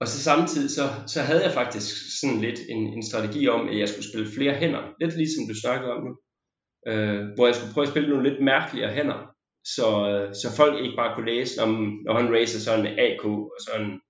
[0.00, 3.78] og så samtidig, så, så havde jeg faktisk sådan lidt en, en strategi om, at
[3.78, 4.82] jeg skulle spille flere hænder.
[5.00, 6.12] Lidt ligesom du snakkede om nu.
[6.88, 9.20] Øh, hvor jeg skulle prøve at spille nogle lidt mærkeligere hænder.
[9.76, 11.70] Så, øh, så folk ikke bare kunne læse, om,
[12.04, 14.00] når han racer sådan en AK og sådan en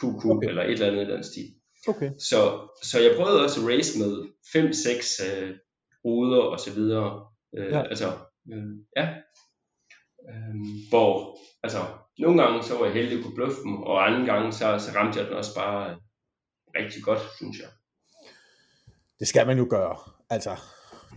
[0.00, 0.48] QQ okay.
[0.48, 1.48] eller et eller andet i den stil.
[1.88, 2.10] Okay.
[2.18, 2.40] Så,
[2.82, 4.12] så jeg prøvede også at race med
[4.54, 5.56] 5-6 øh,
[6.04, 7.26] ruder og så videre.
[7.56, 7.82] Øh, ja.
[7.82, 8.08] Altså,
[8.52, 9.06] øh, ja.
[10.28, 10.54] Øh,
[10.90, 11.78] hvor, altså,
[12.18, 14.98] nogle gange så var jeg heldig at kunne bluffe dem, og andre gange så, så
[14.98, 16.00] ramte jeg den også bare
[16.78, 17.68] rigtig godt, synes jeg.
[19.18, 19.96] Det skal man jo gøre,
[20.30, 20.50] altså,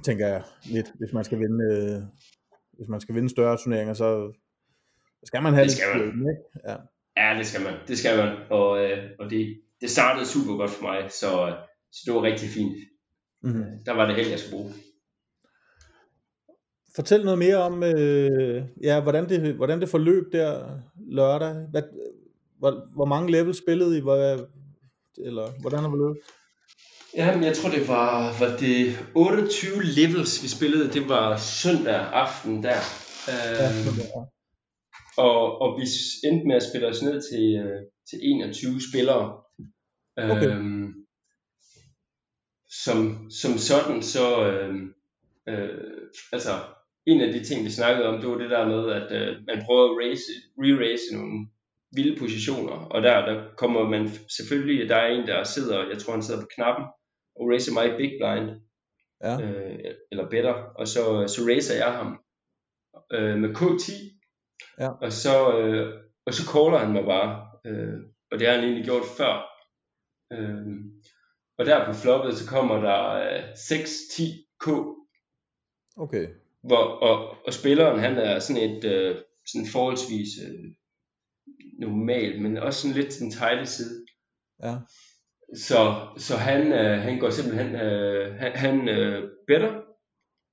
[0.03, 2.01] tænker jeg lidt, hvis man skal vinde, øh,
[2.77, 4.33] hvis man skal vinde større turneringer, så
[5.23, 6.27] skal man have det skal lidt man.
[6.29, 6.69] Ikke?
[6.69, 6.75] Ja.
[7.17, 10.71] ja, det skal man, det skal man, og, øh, og det, det startede super godt
[10.71, 11.55] for mig, så,
[11.91, 12.77] så det var rigtig fint.
[13.43, 13.65] Mm-hmm.
[13.85, 14.73] Der var det held, jeg skulle bruge.
[16.95, 21.53] Fortæl noget mere om, øh, ja, hvordan, det, hvordan det forløb der lørdag.
[21.71, 21.81] Hvad,
[22.59, 24.01] hvor, hvor mange levels spillede I?
[24.01, 24.15] Hvor,
[25.25, 26.17] eller hvordan har det løbet?
[27.15, 30.93] Ja, men jeg tror det var, var det 28 levels vi spillede.
[30.93, 32.81] Det var søndag aften der.
[33.31, 33.87] Øh,
[35.17, 35.85] og, og vi
[36.27, 39.41] endte med at spille os ned til, øh, til 21 spillere.
[40.17, 40.47] Okay.
[40.47, 40.93] Øhm,
[42.83, 44.75] som, som sådan så øh,
[45.49, 45.79] øh,
[46.31, 46.51] altså
[47.05, 49.63] en af de ting, vi snakkede om, det var det der med, at øh, man
[49.65, 51.47] prøver at race, re-race nogle
[51.95, 56.13] vilde positioner, og der, der kommer man selvfølgelig, der er en, der sidder, jeg tror
[56.13, 56.85] han sidder på knappen,
[57.35, 58.61] og racer mig big blind,
[59.23, 59.41] ja.
[59.41, 59.79] øh,
[60.11, 62.19] eller better, og så, så racer jeg ham
[63.11, 63.93] øh, med K10,
[64.79, 64.89] ja.
[64.89, 67.99] og, så, øh, og så caller han mig bare, øh,
[68.31, 69.33] og det har han egentlig gjort før.
[70.33, 70.65] Øh,
[71.57, 74.67] og der på floppet, så kommer der øh, 6-10 K.
[75.97, 76.27] Okay.
[76.63, 79.15] Hvor, og, og spilleren, han er sådan et øh,
[79.47, 80.65] sådan forholdsvis øh,
[81.79, 84.05] normal, men også sådan lidt den tejle side.
[84.63, 84.75] Ja.
[85.55, 89.71] Så, så han, øh, han går simpelthen, øh, han, han øh, better,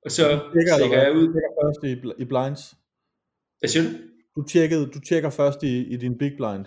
[0.05, 0.23] og så
[0.79, 1.27] tjekker jeg ud.
[1.27, 1.83] Du tjekker først
[2.19, 2.75] i, i blinds.
[3.59, 3.91] Hvad siger du?
[4.37, 6.67] Du, tjekkede, du tjekker først i, i din big blind.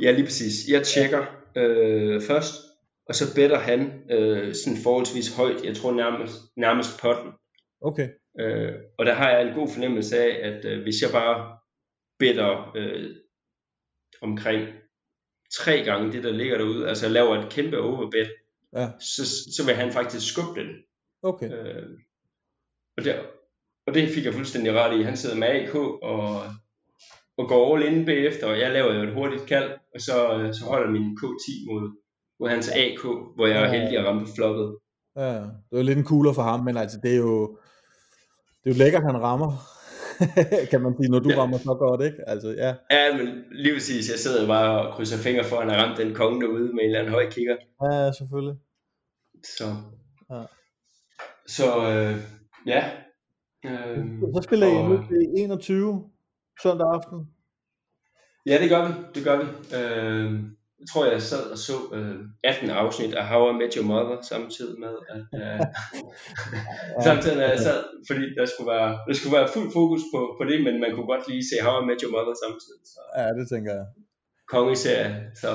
[0.00, 0.68] Ja, lige præcis.
[0.68, 1.22] Jeg tjekker
[1.56, 2.54] øh, først,
[3.08, 5.64] og så better han øh, sådan forholdsvis højt.
[5.64, 7.32] Jeg tror nærmest, nærmest potten.
[7.80, 8.08] Okay.
[8.40, 11.58] Øh, og der har jeg en god fornemmelse af, at øh, hvis jeg bare
[12.18, 13.10] better øh,
[14.22, 14.68] omkring
[15.58, 18.30] tre gange det, der ligger derude, altså laver et kæmpe overbet,
[18.76, 18.88] ja.
[19.00, 20.68] så, så vil han faktisk skubbe den.
[21.22, 21.50] Okay.
[21.52, 21.88] Øh,
[22.96, 23.14] og, der,
[23.86, 25.02] og det fik jeg fuldstændig ret i.
[25.02, 26.42] Han sidder med AK og,
[27.38, 30.64] og går all in bagefter, og jeg laver jo et hurtigt kald, og så, så
[30.64, 32.00] holder min K10 mod,
[32.40, 33.02] mod hans AK,
[33.34, 34.76] hvor jeg er heldig at ramme på floppet.
[35.16, 35.34] Ja,
[35.70, 37.58] det er lidt en cooler for ham, men altså det er jo,
[38.64, 39.52] det er jo lækkert, han rammer,
[40.70, 41.36] kan man sige, når du ja.
[41.40, 42.28] rammer så godt, ikke?
[42.28, 42.74] Altså, ja.
[42.90, 45.98] ja, men lige præcis, jeg sidder bare og krydser fingre for, at han har ramt
[45.98, 47.56] den konge derude med en eller anden høj kigger.
[47.82, 48.56] Ja, selvfølgelig.
[49.44, 49.64] Så,
[50.30, 50.42] ja.
[51.46, 52.16] så øh,
[52.66, 52.90] ja.
[53.64, 53.98] Øh,
[54.34, 56.10] så spiller I nu til 21
[56.62, 57.18] søndag aften.
[58.46, 59.46] Ja, det gør vi, det gør vi.
[59.78, 60.40] Øh,
[60.84, 64.18] jeg tror, jeg sad og så øh, 18 afsnit af How I Met Your Mother
[64.32, 65.60] samtidig med, at øh,
[67.06, 70.20] samtidig med, at jeg sad, fordi der skulle være, der skulle være fuld fokus på,
[70.38, 72.82] på det, men man kunne godt lige se How I Met Your Mother samtidig.
[72.94, 73.00] Så.
[73.20, 73.86] Ja, det tænker jeg.
[74.54, 75.10] Kongeserie,
[75.42, 75.50] så.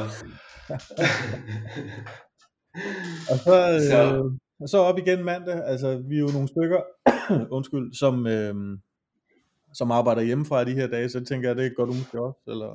[3.32, 4.00] og så, øh, så.
[4.74, 6.82] så op igen mandag, altså vi er jo nogle stykker,
[7.58, 8.56] undskyld, som, øh,
[9.74, 12.72] som arbejder hjemmefra de her dage, så tænker jeg, det er godt måske også, eller?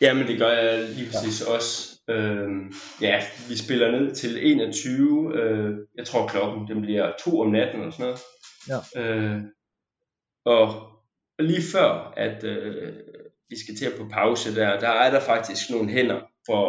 [0.00, 1.54] Jamen det gør jeg lige præcis ja.
[1.54, 2.00] også.
[2.10, 2.48] Øh,
[3.00, 5.32] ja, vi spiller ned til 21.
[5.34, 8.20] Øh, jeg tror klokken den bliver to om natten eller sådan noget.
[8.68, 9.02] Ja.
[9.02, 9.42] Øh,
[10.44, 10.88] og
[11.38, 12.92] lige før at øh,
[13.48, 16.66] vi skal til at på pause der, der er der faktisk nogle hænder, hvor,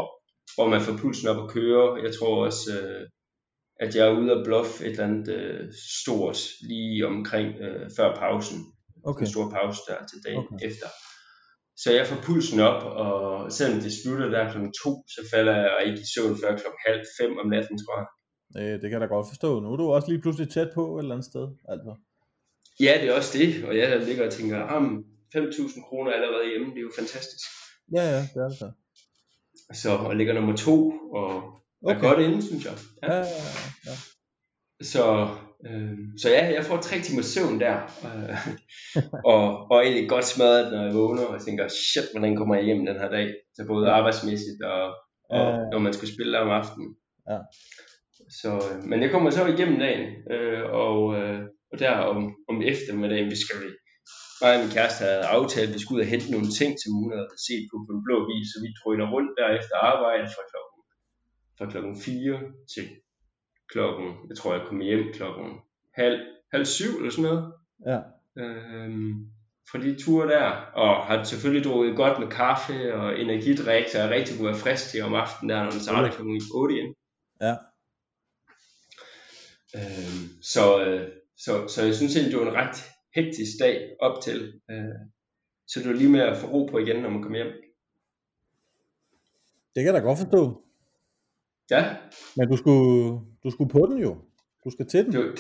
[0.56, 2.04] hvor man får pulsen op at køre.
[2.04, 3.08] Jeg tror også, øh,
[3.80, 8.16] at jeg er ude og bluff et eller andet øh, stort lige omkring øh, før
[8.16, 8.58] pausen.
[9.06, 9.22] Okay.
[9.22, 10.66] En stor pause der til dagen okay.
[10.68, 10.88] efter.
[11.82, 14.58] Så jeg får pulsen op, og selvom det slutter der kl.
[14.84, 16.68] 2, så falder jeg ikke i søvn før kl.
[16.88, 18.08] halv fem om natten, tror jeg.
[18.58, 19.60] Øh, det kan jeg da godt forstå.
[19.60, 21.46] Nu er du også lige pludselig tæt på et eller andet sted.
[21.74, 21.92] Altså.
[22.86, 24.84] Ja, det er også det, og jeg ligger og tænker, ah,
[25.36, 27.46] 5.000 kroner allerede hjemme, det er jo fantastisk.
[27.96, 28.72] Ja, ja, det er det så.
[29.74, 31.28] Så og ligger nummer to, og
[31.84, 31.96] okay.
[31.96, 32.74] er godt inde, synes jeg.
[33.04, 33.24] Ja, ja,
[33.88, 33.96] ja.
[34.82, 35.04] Så,
[35.68, 38.38] øh, så ja, jeg får tre timer søvn der, øh,
[39.34, 42.86] og, og egentlig godt smadret, når jeg vågner, og tænker, shit, hvordan kommer jeg hjem
[42.86, 44.84] den her dag, så både arbejdsmæssigt, og,
[45.30, 45.70] og Ja.
[45.72, 46.96] når man skal spille om aftenen.
[47.30, 47.38] Ja.
[48.42, 51.40] Så, øh, men jeg kommer så igennem dagen, øh, og, øh,
[51.72, 52.20] og der om,
[52.52, 53.70] om eftermiddagen, vi skal vi,
[54.42, 56.92] mig og min kæreste havde aftalt, at vi skulle ud og hente nogle ting, som
[57.00, 60.26] hun havde set på på en blå vis, så vi drøner rundt der efter arbejde
[60.36, 60.80] fra klokken,
[61.58, 62.40] fra klokken 4
[62.74, 62.86] til
[63.72, 65.60] klokken, jeg tror jeg kom hjem klokken
[65.94, 66.20] halv,
[66.52, 67.54] halv syv eller sådan noget,
[67.88, 68.00] Ja.
[68.42, 69.28] øhm,
[69.72, 74.08] fra de ture der, og har selvfølgelig drukket godt med kaffe og energidrik, så jeg
[74.08, 76.96] er rigtig kunne være frisk til om aftenen der, når den starter klokken 8 igen.
[77.42, 77.56] Ja.
[79.76, 82.78] Øhm, så, øh, så, så jeg synes egentlig, det var en ret
[83.16, 84.62] hektisk dag op til.
[84.72, 85.00] Øh,
[85.68, 87.48] så det var lige med at få ro på igen, når man kom hjem.
[89.76, 90.64] Det kan jeg da godt forstå.
[91.72, 91.96] Ja,
[92.38, 94.12] Men du skulle, du skulle på den jo.
[94.66, 95.12] Du skal til den.
[95.14, 95.36] det var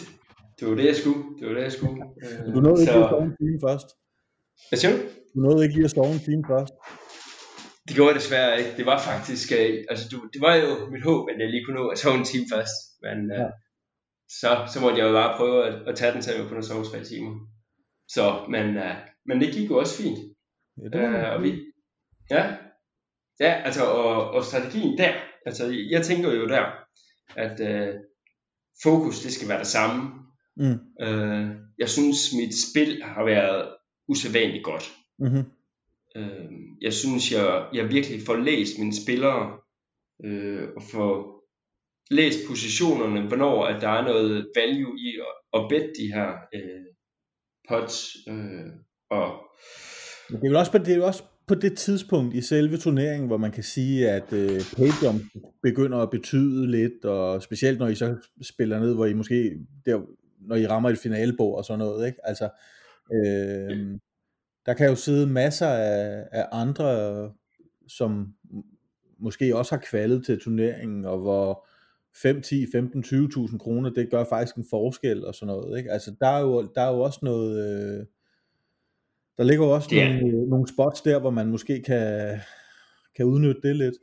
[0.60, 1.24] det, var det jeg skulle.
[1.39, 2.04] Det var det, jeg skulle.
[2.24, 3.88] Øh, Du nåede ikke lige at så, sove en time først.
[4.70, 4.98] hvad siger du?
[5.34, 6.74] Du nåede ikke lige at sove en time først.
[7.88, 8.74] Det gjorde jeg desværre ikke.
[8.78, 11.80] Det var faktisk, øh, altså du, det var jo mit håb, at jeg lige kunne
[11.82, 12.78] nå at sove en time først.
[13.06, 13.48] Men øh, Ja.
[14.42, 16.84] så, så måtte jeg jo bare prøve at, at tage den, så jeg kunne sove
[16.92, 17.34] tre timer.
[18.15, 18.96] Så, men, øh,
[19.28, 20.20] men det gik jo også fint.
[20.82, 21.52] Ja, det var Øh, og vi,
[22.36, 22.44] ja,
[23.39, 25.13] ja, altså, og, og strategien der,
[25.50, 26.66] altså, jeg tænker jo der,
[27.36, 27.96] at øh,
[28.84, 30.02] fokus, det skal være det samme.
[30.58, 30.80] Mm.
[31.06, 31.48] Øh,
[31.80, 33.76] jeg synes, mit spil har været
[34.08, 34.92] usædvanligt godt.
[35.20, 35.46] Mm-hmm.
[36.16, 39.58] Øh, jeg synes, jeg, jeg virkelig får læst mine spillere,
[40.26, 41.40] øh, og får
[42.12, 46.86] læst positionerne, hvornår at der er noget value i at, at bette de her øh,
[47.70, 48.70] pots, øh,
[49.10, 49.28] og
[50.30, 53.28] Men det er, jo også det er jo også på det tidspunkt i selve turneringen,
[53.28, 55.22] hvor man kan sige, at øh, paydom
[55.64, 60.02] begynder at betyde lidt, og specielt når I så spiller ned, hvor I måske, der,
[60.40, 62.20] når I rammer et finalebord og sådan noget, ikke?
[62.24, 62.50] Altså,
[63.14, 63.98] øh,
[64.66, 67.32] der kan jo sidde masser af, af andre,
[67.88, 68.34] som
[69.20, 71.68] måske også har kvalet til turneringen, og hvor
[72.22, 75.92] 5, 10, 15, 20.000 kroner, det gør faktisk en forskel og sådan noget, ikke?
[75.92, 78.00] Altså, der er jo, der er jo også noget...
[78.00, 78.06] Øh,
[79.39, 82.39] der ligger jo også er- nogle, nogle spots der, hvor man måske kan,
[83.15, 83.95] kan udnytte det lidt.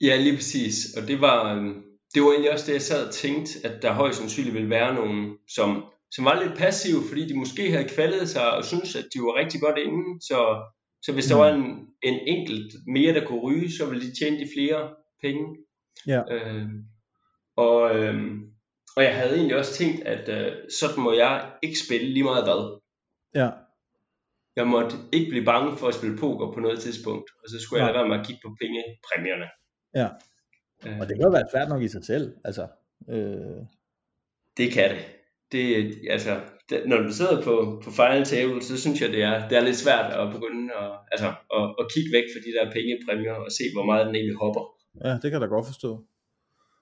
[0.00, 0.74] Ja, lige præcis.
[0.96, 1.74] Og det var, øhm,
[2.14, 4.94] det var egentlig også det, jeg sad og tænkte, at der højst sandsynligt ville være
[4.94, 9.04] nogen, som, som var lidt passive, fordi de måske havde kvalet sig og syntes, at
[9.14, 10.20] de var rigtig godt inde.
[10.28, 10.38] Så,
[11.02, 11.40] så hvis der Mm.
[11.40, 11.64] var en,
[12.02, 14.90] en enkelt mere, der kunne ryge, så ville de tjene de flere
[15.22, 15.44] penge.
[16.06, 16.20] Ja.
[16.34, 16.66] Øh,
[17.56, 18.14] og, øh,
[18.96, 22.44] og jeg havde egentlig også tænkt, at øh, sådan må jeg ikke spille lige meget
[22.44, 22.80] hvad.
[23.34, 23.50] Ja,
[24.56, 27.78] Jeg måtte ikke blive bange for at spille poker på noget tidspunkt, og så skulle
[27.84, 27.92] jeg Nej.
[27.92, 29.48] lade være med at kigge på pengepræmierne.
[29.94, 30.08] ja.
[30.86, 32.32] Øh, Og det kan jo være svært nok i sig selv.
[32.44, 32.66] Altså,
[33.08, 33.60] øh,
[34.56, 35.04] Det kan det.
[35.52, 35.62] det
[36.10, 39.58] altså, det, når du sidder på, på final table, så synes jeg, det er, det
[39.58, 43.32] er lidt svært at begynde at, altså, at, at kigge væk fra de der pengepræmier
[43.32, 44.64] og se, hvor meget den egentlig hopper.
[45.04, 46.04] ja, det kan jeg da godt forstå.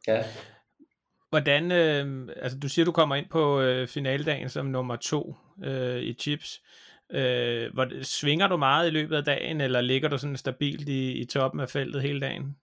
[0.09, 0.25] Ja.
[1.31, 6.03] Hvordan, øh, altså du siger, du kommer ind på øh, finaldagen som nummer to øh,
[6.03, 6.61] i chips.
[6.63, 6.88] Øh,
[7.73, 11.25] hvor, svinger du meget i løbet af dagen, eller ligger du sådan stabilt i, i
[11.25, 12.57] toppen af feltet hele dagen?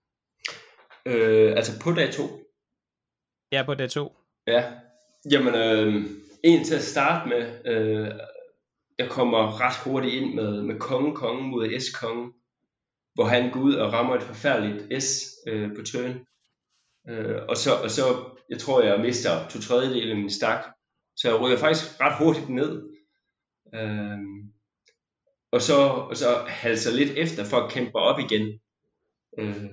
[1.06, 2.22] Øh, altså på dag to.
[3.52, 4.16] Ja, på dag to.
[4.46, 4.64] Ja.
[5.30, 6.04] Jamen, øh,
[6.44, 8.10] en til at starte med, øh,
[8.98, 12.32] jeg kommer ret hurtigt ind med, med konge konge mod S-konge,
[13.14, 16.26] hvor han går ud og rammer et forfærdeligt S øh, på turn.
[17.08, 18.02] Øh, og, så, og så,
[18.50, 20.64] jeg tror, jeg mister to tredjedele af min stak.
[21.16, 22.95] Så jeg ryger faktisk ret hurtigt ned.
[23.74, 24.18] Øh,
[25.52, 25.76] og, så,
[26.10, 28.60] og så halser lidt efter for at kæmpe op igen.
[29.38, 29.64] Øh,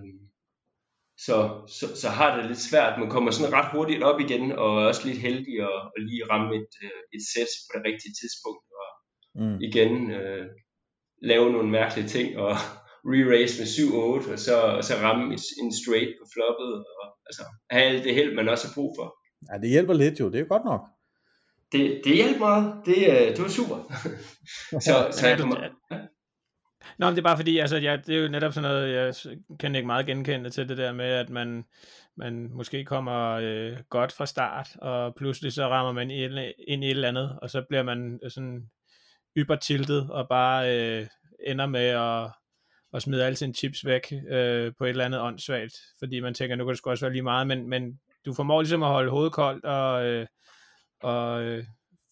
[1.25, 1.37] så,
[1.79, 2.99] så, så har det lidt svært.
[2.99, 6.23] Man kommer sådan ret hurtigt op igen, og er også lidt heldig at, at lige
[6.31, 8.89] ramme et, øh, et sæt på det rigtige tidspunkt, og
[9.35, 9.57] Mm.
[9.61, 10.45] igen øh,
[11.21, 12.51] lave nogle mærkelige ting, og
[13.11, 13.67] re-race med
[14.27, 15.23] 7-8, og så, og så ramme
[15.61, 19.07] en straight på floppet, og altså have alt det held, man også har brug for.
[19.49, 20.81] Ja, det hjælper lidt jo, det er godt nok.
[21.73, 22.81] Det, det hjalp meget.
[22.85, 23.77] Det, øh, det var super.
[24.87, 25.55] så, så jeg kommer...
[26.97, 29.13] Nå, men det er bare fordi, altså, ja, det er jo netop sådan noget, jeg
[29.59, 31.65] kan ikke meget genkende til det der med, at man,
[32.17, 36.33] man måske kommer øh, godt fra start, og pludselig så rammer man ind,
[36.67, 38.69] ind i et eller andet, og så bliver man øh, sådan
[39.37, 41.07] ybertiltet, og bare øh,
[41.47, 42.31] ender med at,
[42.93, 46.55] at smide alle sine chips væk øh, på et eller andet åndssvagt, fordi man tænker,
[46.55, 49.11] nu kan det sgu også være lige meget, men, men du formår ligesom at holde
[49.11, 50.27] hovedet koldt og, øh,
[51.03, 51.63] og øh,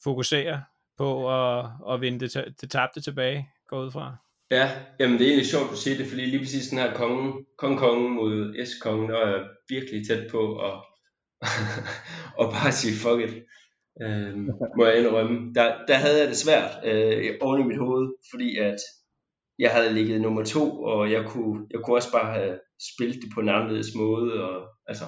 [0.03, 0.63] fokusere
[0.97, 4.15] på at, at vinde det, det tabte tilbage, går ud fra.
[4.51, 7.45] Ja, jamen det er egentlig sjovt at se det, fordi lige præcis den her kongen,
[7.57, 10.73] kong kongen mod S-kongen, der er virkelig tæt på at,
[12.39, 13.43] og bare sige fuck it.
[14.01, 14.37] Øh,
[14.77, 15.53] må jeg indrømme.
[15.53, 18.79] Der, der havde jeg det svært øh, oven i mit hoved, fordi at
[19.59, 22.59] jeg havde ligget nummer to, og jeg kunne, jeg kunne også bare have
[22.93, 25.05] spillet det på en anderledes måde, og altså,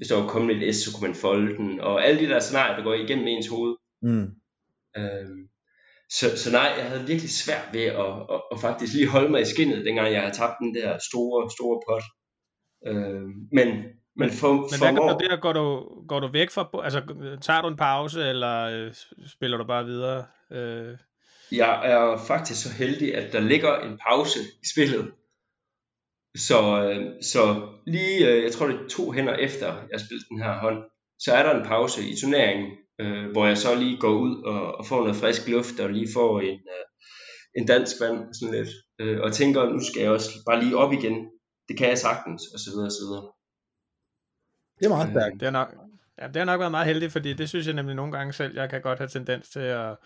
[0.00, 2.40] hvis der var kommet et S, så kunne man folde den, og alle de der
[2.40, 3.76] scenarier, der går igennem ens hoved.
[4.02, 4.28] Mm.
[4.96, 5.48] Øhm,
[6.10, 9.40] så, så nej, jeg havde virkelig svært ved at, at, at faktisk lige holde mig
[9.40, 12.02] i skinnet, dengang jeg havde tabt den der store, store pot.
[12.86, 13.68] Øhm, men
[14.16, 15.36] men, for, men hvad gør du der?
[15.36, 17.00] Går du, går du væk fra, altså
[17.42, 18.94] tager du en pause, eller øh,
[19.26, 20.24] spiller du bare videre?
[20.52, 20.96] Øh...
[21.52, 25.12] Jeg er faktisk så heldig, at der ligger en pause i spillet.
[26.36, 30.42] Så, øh, så lige, øh, jeg tror det er to hænder efter, jeg spillede den
[30.42, 30.78] her hånd,
[31.18, 32.70] så er der en pause i turneringen,
[33.00, 36.08] øh, hvor jeg så lige går ud og, og får noget frisk luft, og lige
[36.14, 36.84] får en, øh,
[37.58, 38.68] en dansk vand, sådan lidt,
[39.00, 41.16] øh, og tænker, nu skal jeg også bare lige op igen.
[41.68, 43.32] Det kan jeg sagtens, og så videre, og så videre.
[44.78, 45.40] Det er meget stærkt.
[45.40, 45.74] Det er nok,
[46.20, 48.54] ja, det har nok været meget heldigt, fordi det synes jeg nemlig nogle gange selv,
[48.54, 49.96] jeg kan godt have tendens til at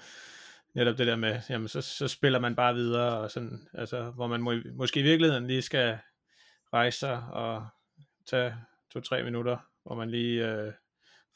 [0.75, 4.27] netop det der med, jamen så, så spiller man bare videre, og sådan, altså, hvor
[4.27, 5.99] man må, måske i virkeligheden lige skal
[6.75, 7.67] rejse sig og
[8.27, 8.55] tage
[8.93, 10.73] to-tre minutter, hvor man lige øh,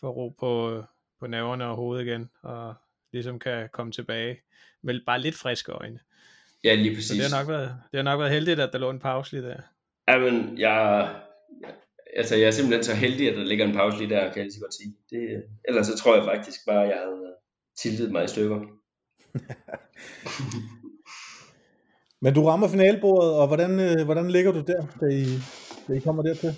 [0.01, 0.82] får ro på,
[1.20, 2.74] på nerverne og hovedet igen, og
[3.12, 4.41] ligesom kan komme tilbage
[4.82, 6.01] med bare lidt friske øjne.
[6.64, 7.09] Ja, lige præcis.
[7.09, 9.32] Så det har nok været, det har nok været heldigt, at der lå en pause
[9.32, 9.61] lige der.
[10.09, 11.14] Jamen, jeg,
[12.16, 14.45] altså jeg er simpelthen så heldig, at der ligger en pause lige der, kan jeg
[14.45, 14.95] lige godt sige.
[15.11, 17.34] Det, ellers så tror jeg faktisk bare, at jeg havde
[17.76, 18.61] tiltet mig i stykker.
[22.23, 25.25] Men du rammer finalbordet, og hvordan, øh, hvordan ligger du der, da I,
[25.89, 26.55] da I kommer dertil?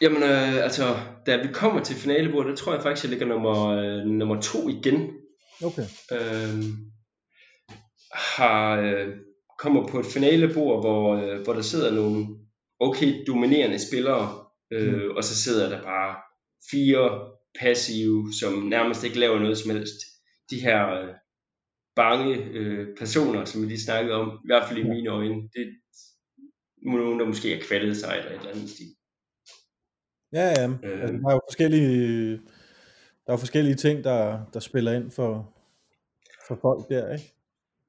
[0.00, 0.84] Jamen, øh, altså,
[1.26, 4.68] da vi kommer til finalebordet, der tror jeg faktisk, jeg ligger nummer, øh, nummer to
[4.68, 5.10] igen.
[5.64, 5.82] Okay.
[6.12, 6.64] Øh,
[8.12, 9.08] har, øh,
[9.58, 12.26] kommer på et finalebord, hvor, øh, hvor der sidder nogle
[12.80, 15.16] okay dominerende spillere, øh, mm.
[15.16, 16.16] og så sidder der bare
[16.70, 17.20] fire
[17.60, 19.96] passive, som nærmest ikke laver noget som helst.
[20.50, 21.14] De her øh,
[21.96, 25.62] bange øh, personer, som vi lige snakkede om, i hvert fald i mine øjne, det
[25.62, 28.86] er nogen, der måske er kvaldet sig eller et eller andet stil.
[30.32, 30.68] Ja, ja.
[30.68, 32.32] Øh, altså, der er jo forskellige,
[33.26, 35.54] der er forskellige ting, der, der spiller ind for,
[36.48, 37.32] for folk der, ikke?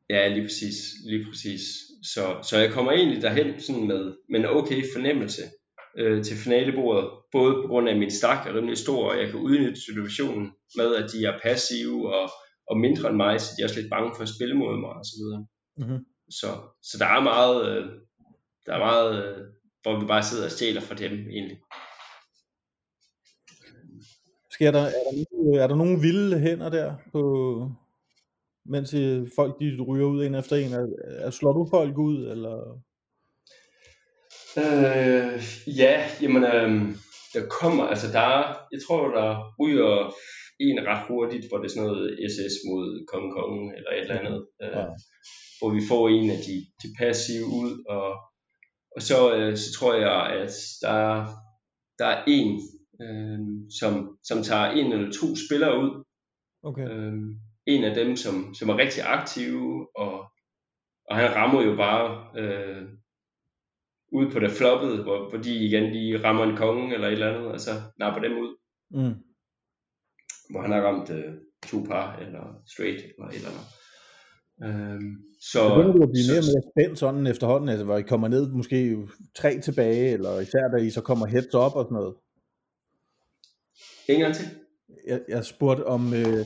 [0.09, 0.75] Ja, lige præcis.
[1.05, 1.61] Lige præcis.
[2.03, 5.41] Så, så jeg kommer egentlig derhen sådan med, med en okay fornemmelse
[5.97, 9.39] øh, til finalebordet, både på grund af, min stak er rimelig stor, og jeg kan
[9.39, 12.29] udnytte situationen med, at de er passive og,
[12.70, 14.89] og mindre end mig, så de er også lidt bange for at spille mod mig
[14.89, 15.45] og så videre.
[15.78, 16.05] Mm-hmm.
[16.30, 16.47] Så,
[16.84, 17.86] så der er meget, øh,
[18.65, 19.38] der er meget, øh,
[19.82, 21.59] hvor vi bare sidder og stjæler fra dem egentlig.
[24.51, 27.22] Sker der, er, der, er der nogle vilde hænder der på,
[28.65, 28.95] mens
[29.36, 30.74] folk de ryger ud en efter en?
[30.74, 30.88] Er,
[31.26, 32.82] er, slår du folk ud, eller?
[34.57, 35.43] Øh,
[35.78, 36.95] ja, jamen, øh,
[37.34, 40.13] der kommer, altså der er, jeg tror, der ryger
[40.59, 44.19] en ret hurtigt, hvor det er sådan noget SS mod Kong Kong, eller et eller
[44.19, 44.85] andet, øh, ja.
[45.59, 48.09] hvor vi får en af de, de passive ud, og,
[48.95, 51.25] og så, øh, så tror jeg, at der,
[51.99, 52.49] der er en,
[53.03, 53.39] øh,
[53.79, 56.03] som, som tager en eller to spillere ud,
[56.63, 56.89] okay.
[56.89, 57.13] øh,
[57.67, 60.13] en af dem, som, som er rigtig aktive, og,
[61.09, 62.05] og han rammer jo bare
[62.41, 62.83] øh,
[64.11, 67.33] ud på det floppede, hvor, hvor de igen de rammer en konge eller et eller
[67.33, 68.57] andet, og så napper dem ud.
[68.91, 69.26] Mm.
[70.49, 71.33] Hvor han har ramt øh,
[71.67, 73.67] to par, eller straight, eller et eller andet.
[74.63, 78.01] Øhm, så, Begynder du at blive mere og mere spændt sådan efterhånden, altså hvor I
[78.01, 78.97] kommer ned måske
[79.35, 82.15] tre tilbage, eller især da I så kommer heads up og sådan noget?
[84.07, 84.45] En gang til.
[85.07, 86.45] Jeg, jeg spurgte om, øh,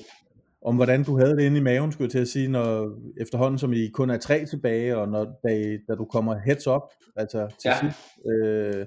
[0.62, 3.60] om hvordan du havde det inde i maven, skulle jeg til at sige, når efterhånden
[3.60, 6.82] som I kun er tre tilbage, og når, da, da du kommer heads up,
[7.16, 7.80] altså til ja.
[7.82, 8.00] sidst,
[8.32, 8.86] øh,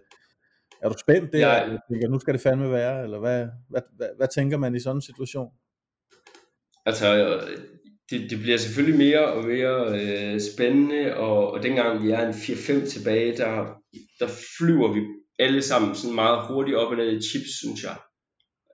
[0.83, 1.65] er du spændt der, ja.
[1.65, 4.81] eller tænker, nu skal det fandme være, eller hvad, hvad, hvad, hvad tænker man i
[4.81, 5.51] sådan en situation?
[6.87, 7.41] Altså,
[8.11, 12.35] det, det bliver selvfølgelig mere og mere øh, spændende, og, og dengang vi er en
[12.35, 13.67] 4-5 tilbage, der,
[14.21, 15.01] der flyver vi
[15.39, 17.97] alle sammen sådan meget hurtigt op og ned i chips, synes jeg.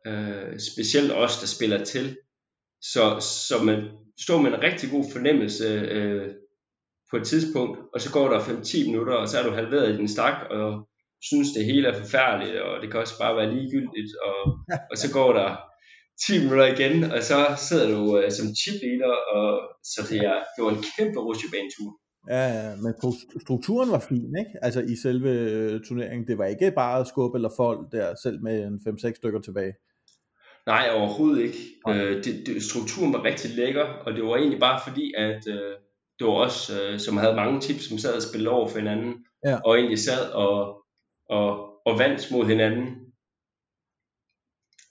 [0.06, 2.16] Øh, specielt os, der spiller til.
[2.82, 3.04] Så,
[3.48, 3.88] så man
[4.20, 6.28] står med en rigtig god fornemmelse øh,
[7.10, 9.96] på et tidspunkt, og så går der 5-10 minutter, og så er du halveret i
[9.96, 10.88] din stak, og
[11.22, 14.38] synes det hele er forfærdeligt, og det kan også bare være ligegyldigt, og,
[14.90, 15.50] og så går der
[16.26, 19.48] 10 minutter igen, og så sidder du øh, som chipleader, og
[19.92, 21.90] så det, er, det var en kæmpe rutsjebanetur.
[22.28, 22.92] Ja, ja, men
[23.46, 24.50] strukturen var fin, ikke?
[24.62, 28.42] Altså i selve øh, turneringen, det var ikke bare at skubbe eller folk der, selv
[28.42, 29.72] med en 5-6 stykker tilbage.
[30.66, 31.58] Nej, overhovedet ikke.
[31.88, 35.72] Øh, det, det, strukturen var rigtig lækker, og det var egentlig bare fordi, at øh,
[36.18, 39.14] det var os, øh, som havde mange tips, som sad og spillede over for hinanden,
[39.46, 39.58] Ja.
[39.64, 40.84] og egentlig sad og,
[41.30, 42.86] og, og vandt mod hinanden.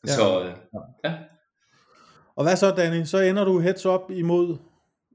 [0.08, 0.12] Ja.
[0.12, 1.12] Så øh,
[2.36, 3.04] Og hvad så, Danny?
[3.04, 4.58] Så ender du heads up imod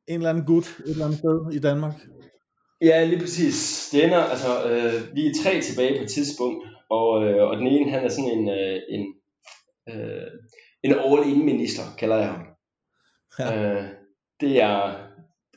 [0.07, 1.95] en eller anden gut et eller andet sted i Danmark.
[2.81, 3.89] Ja, lige præcis.
[3.93, 7.67] Det ender, altså, øh, vi er tre tilbage på et tidspunkt, og, øh, og den
[7.67, 9.15] ene, han er sådan en, øh, en,
[9.89, 10.27] øh,
[10.83, 12.47] en all-in-minister, kalder jeg ham.
[13.39, 13.75] Ja.
[13.75, 13.89] Øh,
[14.41, 15.04] det er,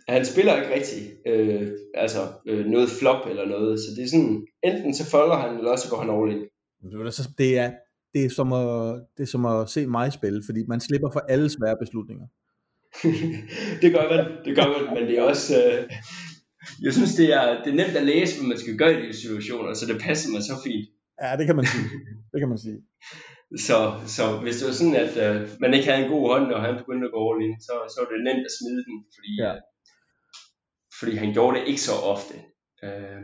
[0.07, 4.47] han spiller ikke rigtig, øh, altså øh, noget flop eller noget, så det er sådan,
[4.63, 6.41] enten så folder han, eller også så går han all in.
[6.81, 7.71] Det er, det er,
[8.13, 11.19] det er, som at, det er som at se mig spille, fordi man slipper for
[11.19, 12.27] alle svære beslutninger.
[13.81, 15.89] det gør man, det gør man, men det er også, øh,
[16.85, 19.13] jeg synes det er, det er nemt at læse, hvad man skal gøre i de
[19.21, 20.85] situationer, så det passer mig så fint.
[21.23, 21.85] Ja, det kan man sige.
[22.31, 22.79] Det kan man sige.
[23.67, 23.77] Så,
[24.15, 26.75] så hvis det var sådan, at øh, man ikke havde en god hånd, og han
[26.81, 29.53] begyndte at gå all in, så, så var det nemt at smide den, fordi, Ja.
[30.99, 32.33] Fordi han gjorde det ikke så ofte.
[32.83, 33.21] Øh,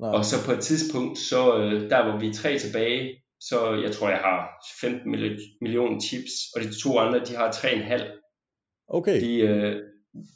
[0.00, 4.08] og så på et tidspunkt, så øh, der hvor vi tre tilbage, så jeg tror,
[4.08, 4.48] jeg har
[4.80, 8.86] 15 milli- millioner chips, og de to andre, de har 3,5.
[8.88, 9.20] okay.
[9.20, 9.76] De, øh,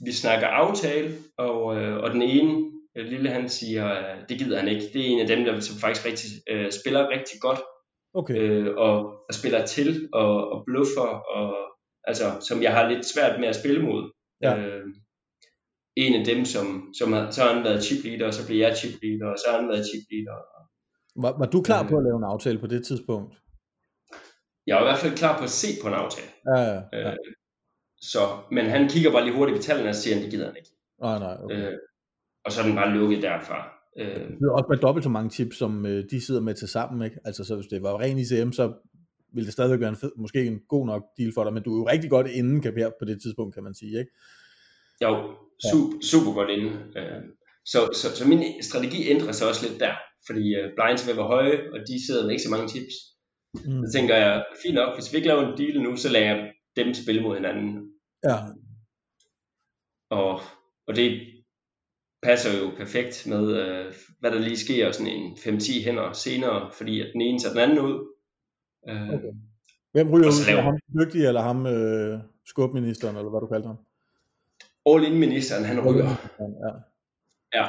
[0.05, 4.59] vi snakker aftale, og, øh, og den ene, øh, lille han siger, øh, det gider
[4.59, 4.87] han ikke.
[4.93, 7.61] Det er en af dem, der som faktisk rigtig, øh, spiller rigtig godt,
[8.14, 8.41] okay.
[8.41, 8.99] øh, og,
[9.29, 11.57] og spiller til, og, og bluffer, og,
[12.05, 14.12] altså, som jeg har lidt svært med at spille mod.
[14.43, 14.57] Ja.
[14.59, 14.85] Øh,
[15.97, 18.66] en af dem, som, som har, så har han været chip leader, og så bliver
[18.66, 20.36] jeg chip leader, og så har han været chip leader.
[21.22, 23.34] Var, var du klar øh, på at lave en aftale på det tidspunkt?
[24.66, 26.30] Jeg var i hvert fald klar på at se på en aftale.
[26.51, 26.80] Ja, ja.
[26.92, 27.11] ja.
[27.11, 27.16] Øh,
[28.01, 28.18] så,
[28.51, 30.70] men han kigger bare lige hurtigt på tallene og siger, at det gider han ikke.
[31.01, 31.72] Nej, nej, okay.
[31.72, 31.78] Øh,
[32.44, 33.59] og så er den bare lukket derfra.
[33.99, 36.68] Øh, Det er også med dobbelt så mange chips, som øh, de sidder med til
[36.68, 37.18] sammen, ikke?
[37.24, 38.72] Altså, så hvis det var ren ICM, så
[39.32, 41.74] ville det stadigvæk være en fed, måske en god nok deal for dig, men du
[41.74, 44.11] er jo rigtig godt inden kaperet på det tidspunkt, kan man sige, ikke?
[45.03, 45.34] jo,
[45.70, 46.70] super, super godt inde.
[46.98, 47.22] Øh,
[47.72, 49.94] så, så, så min strategi ændrer sig også lidt der,
[50.26, 52.94] fordi øh, blinds vil være høje, og de sidder med ikke så mange tips.
[53.54, 53.82] Mm.
[53.82, 56.52] Så tænker jeg, fint nok, hvis vi ikke laver en deal nu, så lader jeg
[56.76, 57.68] dem spille mod hinanden.
[58.28, 58.36] Ja,
[60.11, 60.40] Og,
[60.86, 61.09] og det
[62.22, 67.00] passer jo perfekt med, øh, hvad der lige sker sådan en 5-10 hænder senere, fordi
[67.00, 67.96] at den ene tager den anden ud.
[68.88, 69.32] Øh, Okay.
[69.92, 70.62] Hvem ryger ud?
[70.62, 73.78] ham den dygtige, eller ham øh, skubministeren, eller hvad du kaldte ham?
[74.87, 76.09] All-in-ministeren, han ryger.
[76.41, 76.72] Ja.
[77.55, 77.66] Ja.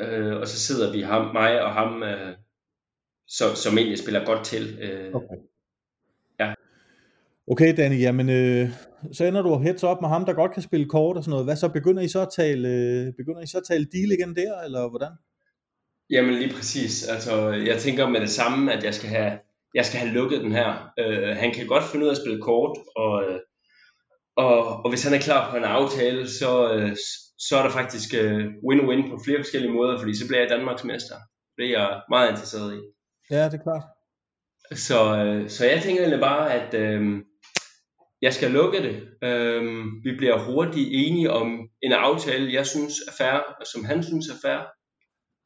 [0.00, 2.36] Øh, og så sidder vi ham, mig og ham, øh,
[3.28, 4.78] så, som egentlig spiller godt til.
[4.82, 5.36] Øh, Okay.
[6.40, 6.54] Ja.
[7.50, 8.68] Okay, Danny, jamen, øh,
[9.12, 11.46] så ender du heads op med ham, der godt kan spille kort og sådan noget.
[11.46, 14.36] Hvad så, begynder I så at tale, øh, begynder I så at tale deal igen
[14.36, 15.12] der, eller hvordan?
[16.10, 17.08] Jamen lige præcis.
[17.08, 19.38] Altså, jeg tænker med det samme, at jeg skal have,
[19.74, 20.92] jeg skal have lukket den her.
[20.98, 23.40] Øh, han kan godt finde ud af at spille kort, og, øh,
[24.36, 26.96] og, og hvis han er klar på en aftale, så, øh,
[27.38, 30.84] så er der faktisk øh, win-win på flere forskellige måder, fordi så bliver jeg Danmarks
[30.84, 31.14] mester.
[31.56, 32.80] Det er jeg meget interesseret i.
[33.30, 33.82] Ja, det er klart.
[34.74, 37.22] Så, øh, så jeg tænker egentlig bare, at øh,
[38.22, 39.08] jeg skal lukke det.
[39.28, 39.62] Øh,
[40.04, 44.28] vi bliver hurtigt enige om en aftale, jeg synes er fair, og som han synes
[44.28, 44.60] er fair.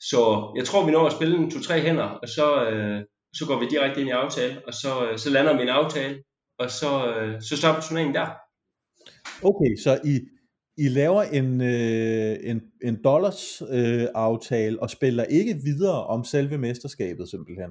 [0.00, 3.58] Så jeg tror, vi når at spille en to-tre hænder, og så, øh, så går
[3.60, 6.22] vi direkte ind i aftale, og så, øh, så lander vi en aftale,
[6.58, 8.28] og så, øh, så stopper turneringen der.
[9.42, 10.20] Okay, så I,
[10.78, 16.58] I laver en, øh, en, en dollars øh, aftale og spiller ikke videre om selve
[16.58, 17.70] mesterskabet simpelthen.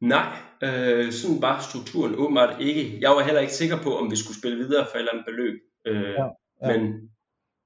[0.00, 2.98] Nej, øh, sådan var strukturen åbenbart ikke.
[3.00, 5.26] Jeg var heller ikke sikker på, om vi skulle spille videre for et eller andet
[5.26, 5.54] beløb.
[5.86, 6.26] Øh, Ja,
[6.62, 6.78] ja.
[6.78, 7.10] Men,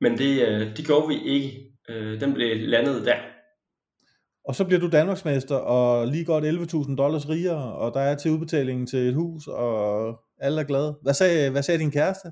[0.01, 1.72] men det, øh, det gjorde vi ikke.
[1.89, 3.16] Øh, den blev landet der.
[4.45, 8.30] Og så bliver du Danmarksmester og lige godt 11.000 dollars rigere, og der er til
[8.30, 10.99] udbetalingen til et hus, og alle er glade.
[11.03, 12.28] Hvad sagde, hvad sagde din kæreste?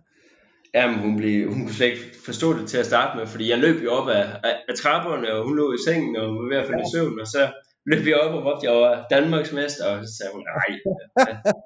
[0.76, 3.58] Jamen, hun, blev, hun kunne slet ikke forstå det til at starte med, fordi jeg
[3.58, 6.62] løb jo op af, af, af trapperne, og hun lå i sengen og var ved
[6.62, 7.42] at falde i søvn, og så
[7.90, 10.70] løb jeg op og råbte, jeg var Danmarks mester, og så sagde hun, nej,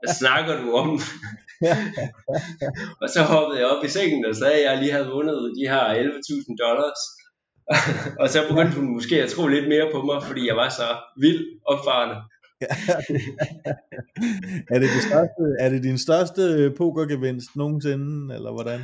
[0.00, 0.88] hvad, snakker du om?
[3.02, 5.70] og så hoppede jeg op i sengen og sagde, at jeg lige havde vundet de
[5.72, 7.00] her 11.000 dollars.
[8.22, 10.88] og så begyndte hun måske at tro lidt mere på mig, fordi jeg var så
[11.22, 11.42] vild
[11.72, 12.16] opfarende.
[14.74, 18.80] er, det det største, er det din største pokergevinst nogensinde, eller hvordan?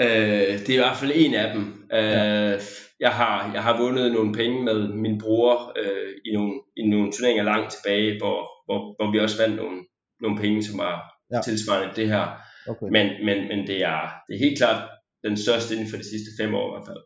[0.00, 1.62] Øh, det er i hvert fald en af dem.
[1.92, 2.60] Øh,
[3.00, 7.12] jeg, har, jeg har vundet nogle penge med min bror øh, i, nogle, i nogle
[7.12, 9.78] turneringer langt tilbage, hvor, hvor, hvor vi også vandt nogle,
[10.20, 11.36] nogle penge, som var Ja.
[11.36, 11.42] ja.
[11.42, 12.26] tilsvarende det her.
[12.68, 12.86] Okay.
[12.90, 14.90] Men, men, men det, er, det er helt klart
[15.24, 17.02] den største inden for de sidste fem år i hvert fald.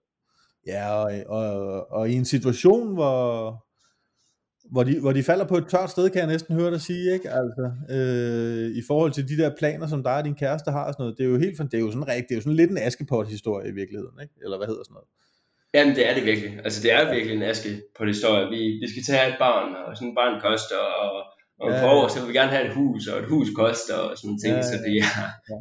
[0.66, 3.56] Ja, og, og, og i en situation, hvor,
[4.72, 7.12] hvor, de, hvor de falder på et tørt sted, kan jeg næsten høre dig sige,
[7.16, 7.28] ikke?
[7.40, 7.64] Altså,
[7.96, 11.02] øh, i forhold til de der planer, som dig og din kæreste har og sådan
[11.02, 11.18] noget.
[11.18, 12.84] Det er jo helt, det er jo sådan rigtigt, det er jo sådan lidt en
[12.88, 14.34] Askepot-historie i virkeligheden, ikke?
[14.44, 15.10] Eller hvad hedder sådan noget?
[15.76, 16.50] Jamen, det er det virkelig.
[16.64, 18.44] Altså, det er virkelig en aske på det historie.
[18.54, 21.12] Vi, vi skal tage et barn, og sådan et barn koster, og,
[21.62, 23.98] og ja, for år, så vil vi gerne have et hus, og et hus koster,
[24.06, 24.54] og sådan ting.
[24.56, 25.12] Ja, så det, ja,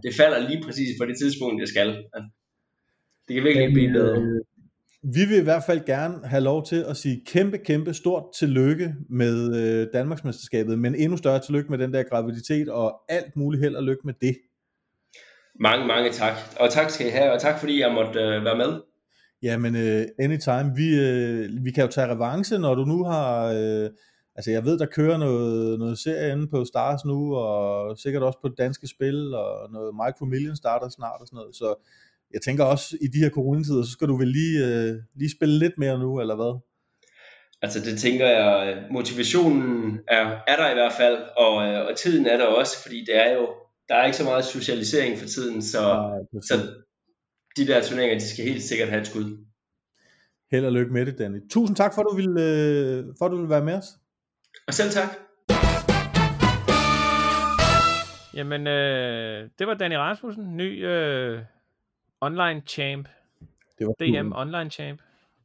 [0.06, 1.90] det falder lige præcis på det tidspunkt, det skal.
[3.26, 4.16] Det kan virkelig ikke blive bedre.
[5.06, 8.24] Øh, vi vil i hvert fald gerne have lov til at sige kæmpe, kæmpe stort
[8.40, 13.64] tillykke med øh, Danmarksmesterskabet, men endnu større tillykke med den der graviditet, og alt muligt
[13.64, 14.38] held og lykke med det.
[15.60, 16.34] Mange, mange tak.
[16.60, 18.82] Og tak skal I have, og tak fordi jeg måtte øh, være med.
[19.44, 20.72] Jamen, uh, anytime.
[20.76, 23.50] Vi, uh, vi kan jo tage revanche, når du nu har...
[23.50, 23.90] Uh,
[24.36, 28.40] altså, jeg ved, der kører noget, noget serie inde på Stars nu, og sikkert også
[28.42, 31.56] på danske spil, og noget Micro Million starter snart og sådan noget.
[31.56, 31.76] Så
[32.34, 35.60] jeg tænker også, i de her coronatider, så skal du vel lige, uh, lige spille
[35.60, 36.60] lidt mere nu, eller hvad?
[37.62, 41.56] Altså det tænker jeg, motivationen er, er der i hvert fald, og,
[41.88, 43.48] og tiden er der også, fordi det er jo,
[43.90, 46.56] der er ikke så meget socialisering for tiden, så, Nej, så
[47.58, 49.46] de der turneringer, de skal helt sikkert have et skud.
[50.52, 51.40] Held og lykke med det, Danny.
[51.50, 53.86] Tusind tak, for at du ville, øh, for at du ville være med os.
[54.68, 55.10] Og selv tak.
[58.34, 61.40] Jamen, øh, det var Danny Rasmussen, ny øh,
[62.22, 63.08] online champ.
[63.80, 64.48] Det var DM cool.
[64.48, 65.00] online champ.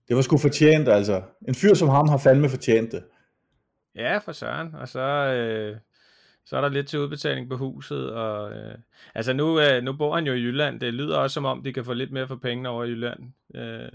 [0.09, 1.23] Det var sgu fortjent, altså.
[1.49, 3.05] En fyr som ham har fandme fortjent det.
[3.95, 4.75] Ja, for søren.
[4.75, 5.77] Og så, øh,
[6.45, 8.11] så er der lidt til udbetaling på huset.
[8.13, 8.75] Og, øh,
[9.15, 10.81] altså nu, øh, nu bor han jo i Jylland.
[10.81, 13.21] Det lyder også som om, de kan få lidt mere for pengene over i Jylland.
[13.55, 13.89] Øh.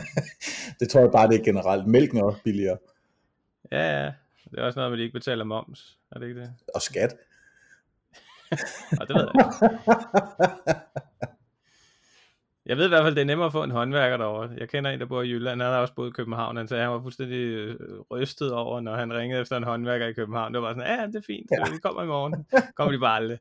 [0.80, 1.86] det tror jeg bare, det er generelt.
[1.86, 2.78] Mælken er også billigere.
[3.72, 4.12] Ja, ja.
[4.50, 5.98] Det er også noget, at de ikke betaler moms.
[6.12, 6.52] Er det ikke det?
[6.74, 7.14] Og skat.
[9.00, 9.50] og det ved jeg
[12.66, 14.50] Jeg ved i hvert fald, det er nemmere at få en håndværker derovre.
[14.58, 16.56] Jeg kender en, der bor i Jylland, han har også boet i København.
[16.56, 17.76] Han sagde, han var fuldstændig øh,
[18.10, 20.54] rystet over, når han ringede efter en håndværker i København.
[20.54, 21.72] Det var sådan, ja, det er fint, ja.
[21.72, 22.46] vi kommer i morgen.
[22.76, 23.38] kommer de bare aldrig.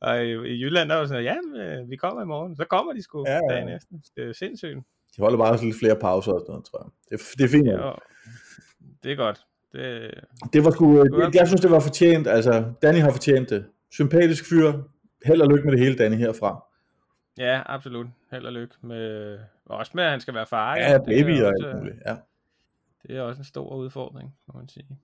[0.00, 2.56] Og i, i Jylland, der var sådan, ja, øh, vi kommer i morgen.
[2.56, 3.54] Så kommer de sgu ja, ja.
[3.54, 3.94] dagen efter.
[4.16, 4.78] Det er sindssygt.
[5.16, 6.90] De holder bare lidt flere pauser og sådan noget, tror jeg.
[7.10, 7.68] Det, er, det er fint.
[7.68, 7.92] Ja,
[9.02, 9.40] det er godt.
[9.72, 10.10] Det,
[10.52, 12.26] det var sgu, det, jeg synes, det var fortjent.
[12.26, 13.64] Altså, Danny har fortjent det.
[13.92, 14.72] Sympatisk fyr.
[15.26, 16.69] Held og lykke med det hele, Danny, herfra.
[17.38, 18.06] Ja, absolut.
[18.30, 20.76] Held og lykke med, også med, at han skal være far.
[20.76, 22.16] Ja, baby og alt muligt, ja.
[23.02, 24.98] Det er også en stor udfordring, må man sige.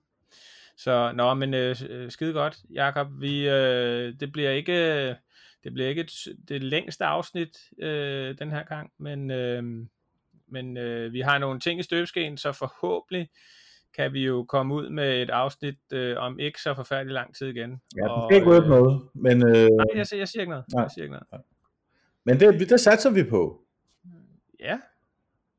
[0.77, 3.07] Så, nå, men øh, øh skide godt, Jakob.
[3.19, 5.07] Vi, øh, det bliver ikke,
[5.63, 6.07] det bliver ikke
[6.47, 9.63] det længste afsnit øh, den her gang, men, øh,
[10.47, 13.29] men øh, vi har nogle ting i støbeskeen, så forhåbentlig
[13.95, 17.47] kan vi jo komme ud med et afsnit øh, om ikke så forfærdelig lang tid
[17.47, 17.81] igen.
[17.97, 19.47] Ja, det skal ikke øh, noget, men...
[19.47, 19.67] Øh...
[19.67, 20.65] Nej, jeg, jeg siger ikke noget.
[20.73, 20.81] Nej.
[20.81, 21.45] Jeg siger ikke noget.
[22.27, 23.61] Men det, det satser vi på.
[24.59, 24.79] Ja,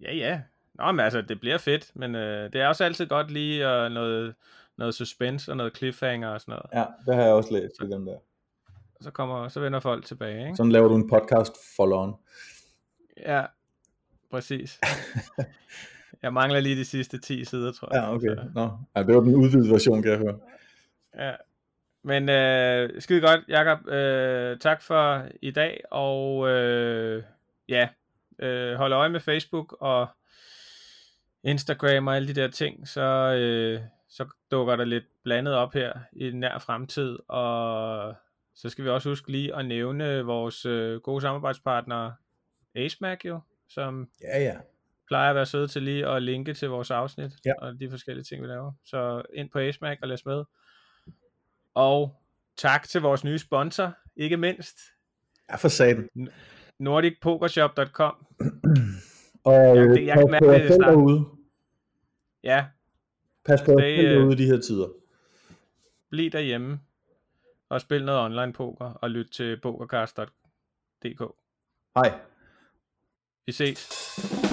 [0.00, 0.40] ja, ja.
[0.74, 3.92] Nå, men altså, det bliver fedt, men øh, det er også altid godt lige uh,
[3.92, 4.34] noget,
[4.76, 6.66] noget suspense og noget cliffhanger og sådan noget.
[6.74, 8.18] Ja, det har jeg også læst i den der.
[9.00, 10.56] Så, kommer, så vender folk tilbage, ikke?
[10.56, 12.14] Sådan laver du en podcast follow on.
[13.16, 13.44] Ja,
[14.30, 14.80] præcis.
[16.22, 18.02] jeg mangler lige de sidste 10 sider, tror jeg.
[18.02, 18.36] Ja, okay.
[18.36, 18.50] Så.
[18.54, 20.38] Nå, ja, det var den udvidede version, kan jeg høre.
[21.18, 21.32] Ja,
[22.04, 23.88] men øh, skide godt, Jakob.
[23.88, 27.22] Øh, tak for i dag, og øh,
[27.68, 27.88] ja,
[28.38, 30.08] øh, hold øje med Facebook og
[31.44, 35.92] Instagram og alle de der ting, så, øh, så dukker der lidt blandet op her
[36.12, 38.14] i den nær fremtid, og
[38.54, 42.12] så skal vi også huske lige at nævne vores øh, gode samarbejdspartner
[42.74, 44.56] AceMac jo, som ja, ja.
[45.06, 47.52] plejer at være søde til lige at linke til vores afsnit ja.
[47.58, 48.72] og de forskellige ting, vi laver.
[48.84, 50.44] Så ind på AceMac og læs med.
[51.78, 52.22] Og
[52.56, 54.78] tak til vores nye sponsor, ikke mindst.
[55.50, 56.08] Ja, for satan.
[56.78, 58.26] NordicPokershop.com
[59.44, 60.90] Og ja, det, jeg kan mærke det snart.
[60.90, 61.24] derude.
[62.42, 62.66] Ja.
[63.44, 64.88] Pas på jer selv derude i de her tider.
[66.10, 66.80] Bliv derhjemme
[67.68, 71.22] og spil noget online poker og lyt til pokercast.dk.
[71.96, 72.20] Hej.
[73.46, 74.47] Vi ses.